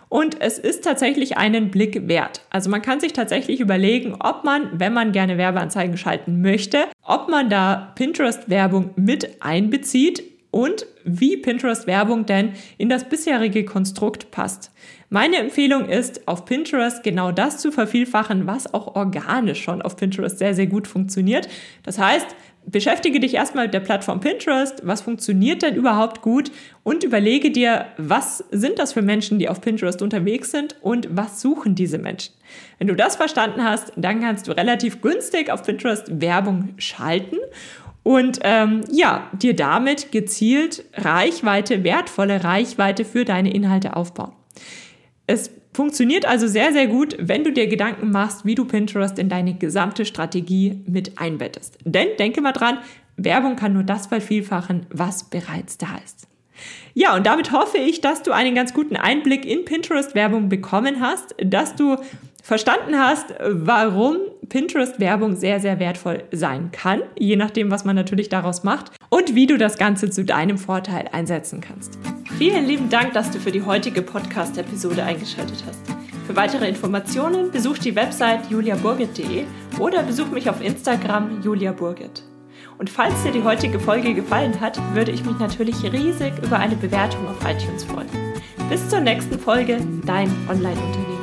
Und 0.09 0.41
es 0.41 0.57
ist 0.61 0.85
tatsächlich 0.85 1.37
einen 1.37 1.73
Blick 1.73 2.07
wert. 2.07 2.43
Also 2.49 2.71
man 2.71 2.81
kann 2.81 3.01
sich 3.01 3.13
tatsächlich 3.13 3.59
überlegen, 3.59 4.15
ob 4.21 4.45
man, 4.45 4.71
wenn 4.73 4.93
man 4.93 5.11
gerne 5.11 5.37
Werbeanzeigen 5.37 5.97
schalten 5.97 6.43
möchte, 6.43 6.85
ob 7.03 7.29
man 7.29 7.51
da 7.51 7.91
Pinterest-Werbung 7.97 8.91
mit 8.95 9.43
einbezieht 9.43 10.23
und 10.53 10.87
wie 11.03 11.37
Pinterest-Werbung 11.37 12.25
denn 12.25 12.53
in 12.79 12.89
das 12.89 13.09
bisherige 13.09 13.65
Konstrukt 13.65 14.31
passt. 14.31 14.71
Meine 15.09 15.39
Empfehlung 15.39 15.89
ist, 15.89 16.29
auf 16.29 16.45
Pinterest 16.45 17.03
genau 17.03 17.33
das 17.33 17.59
zu 17.59 17.73
vervielfachen, 17.73 18.47
was 18.47 18.73
auch 18.73 18.95
organisch 18.95 19.61
schon 19.61 19.83
auf 19.83 19.97
Pinterest 19.97 20.39
sehr, 20.39 20.55
sehr 20.55 20.69
gut 20.69 20.87
funktioniert. 20.87 21.49
Das 21.83 21.99
heißt, 21.99 22.29
beschäftige 22.71 23.21
dich 23.21 23.35
erstmal 23.35 23.67
mit 23.67 23.75
der 23.75 23.81
Plattform 23.81 24.21
Pinterest. 24.21 24.81
Was 24.85 25.03
funktioniert 25.03 25.63
denn 25.63 25.75
überhaupt 25.75 26.23
gut? 26.23 26.51
Und 26.83 27.05
überlege 27.05 27.51
dir, 27.51 27.87
was 27.97 28.45
sind 28.51 28.79
das 28.79 28.93
für 28.93 29.03
Menschen, 29.03 29.39
die 29.39 29.49
auf 29.49 29.61
Pinterest 29.61 30.03
unterwegs 30.03 30.51
sind 30.51 30.77
und 30.81 31.09
was 31.11 31.41
suchen 31.41 31.75
diese 31.75 31.99
Menschen? 31.99 32.35
Wenn 32.79 32.89
du 32.89 32.95
das 32.95 33.17
verstanden 33.17 33.65
hast, 33.65 33.93
dann 33.97 34.21
kannst 34.21 34.49
du 34.49 34.53
relativ 34.53 35.01
günstig 35.01 35.51
auf 35.51 35.63
Pinterest 35.63 36.21
Werbung 36.21 36.71
schalten 36.79 37.37
und 38.03 38.41
ähm, 38.45 38.83
ja, 38.91 39.29
dir 39.33 39.55
damit 39.55 40.11
gezielt 40.11 40.85
Reichweite, 40.95 41.85
wertvolle 41.85 42.43
Reichweite 42.43 43.05
für 43.05 43.25
deine 43.25 43.53
Inhalte 43.53 43.95
aufbauen. 43.95 44.33
Es 45.27 45.51
Funktioniert 45.73 46.27
also 46.27 46.49
sehr, 46.49 46.73
sehr 46.73 46.89
gut, 46.89 47.17
wenn 47.21 47.45
du 47.45 47.53
dir 47.53 47.69
Gedanken 47.69 48.11
machst, 48.11 48.45
wie 48.45 48.57
du 48.57 48.65
Pinterest 48.65 49.19
in 49.19 49.29
deine 49.29 49.55
gesamte 49.55 50.05
Strategie 50.05 50.83
mit 50.87 51.19
einbettest. 51.19 51.79
Denn 51.85 52.09
denke 52.19 52.41
mal 52.41 52.53
dran, 52.53 52.79
Werbung 53.17 53.57
kann 53.57 53.75
nur 53.75 53.85
das 53.85 54.09
vervielfachen, 54.09 54.87
was 54.91 55.25
bereits 55.25 55.79
da 55.79 55.99
ist. 56.05 56.27
Ja, 56.95 57.15
und 57.15 57.25
damit 57.25 57.53
hoffe 57.53 57.79
ich, 57.79 58.01
dass 58.01 58.23
du 58.23 58.33
einen 58.33 58.55
ganz 58.55 58.75
guten 58.75 58.97
Einblick 58.97 59.47
in 59.47 59.65
Pinterest-Werbung 59.65 60.49
bekommen 60.49 61.01
hast, 61.01 61.35
dass 61.43 61.77
du 61.77 61.97
verstanden 62.43 62.99
hast, 62.99 63.35
warum 63.41 64.17
Pinterest-Werbung 64.51 65.37
sehr, 65.37 65.61
sehr 65.61 65.81
wertvoll 65.81 66.25
sein 66.33 66.71
kann, 66.73 67.01
je 67.19 67.37
nachdem, 67.37 67.71
was 67.71 67.87
man 67.87 67.97
natürlich 67.97 68.29
daraus 68.29 68.63
macht 68.63 68.93
und 69.09 69.35
wie 69.35 69.47
du 69.47 69.57
das 69.57 69.79
Ganze 69.79 70.11
zu 70.11 70.25
deinem 70.25 70.59
Vorteil 70.59 71.09
einsetzen 71.13 71.63
kannst. 71.63 71.99
Vielen 72.37 72.67
lieben 72.67 72.91
Dank, 72.91 73.15
dass 73.15 73.31
du 73.31 73.39
für 73.39 73.53
die 73.53 73.63
heutige 73.63 74.03
Podcast-Episode 74.03 75.03
eingeschaltet 75.03 75.65
hast. 75.67 75.81
Für 76.27 76.37
weitere 76.37 76.69
Informationen 76.69 77.51
besuch 77.51 77.79
die 77.79 77.97
Website 77.97 78.51
juliaburgit.de 78.51 79.45
oder 79.79 80.03
besuch 80.03 80.31
mich 80.31 80.51
auf 80.51 80.61
Instagram 80.61 81.43
juliaburgit. 81.43 82.23
Und 82.79 82.89
falls 82.89 83.23
dir 83.23 83.33
die 83.33 83.43
heutige 83.43 83.79
Folge 83.79 84.15
gefallen 84.15 84.61
hat, 84.61 84.79
würde 84.95 85.13
ich 85.13 85.25
mich 85.25 85.39
natürlich 85.39 85.83
riesig 85.85 86.33
über 86.43 86.59
eine 86.59 86.77
Bewertung 86.77 87.27
auf 87.29 87.37
iTunes 87.45 87.85
freuen. 87.85 88.09
Bis 88.69 88.89
zur 88.89 89.01
nächsten 89.01 89.39
Folge, 89.39 89.79
dein 90.07 90.31
Online-Unternehmen. 90.49 91.20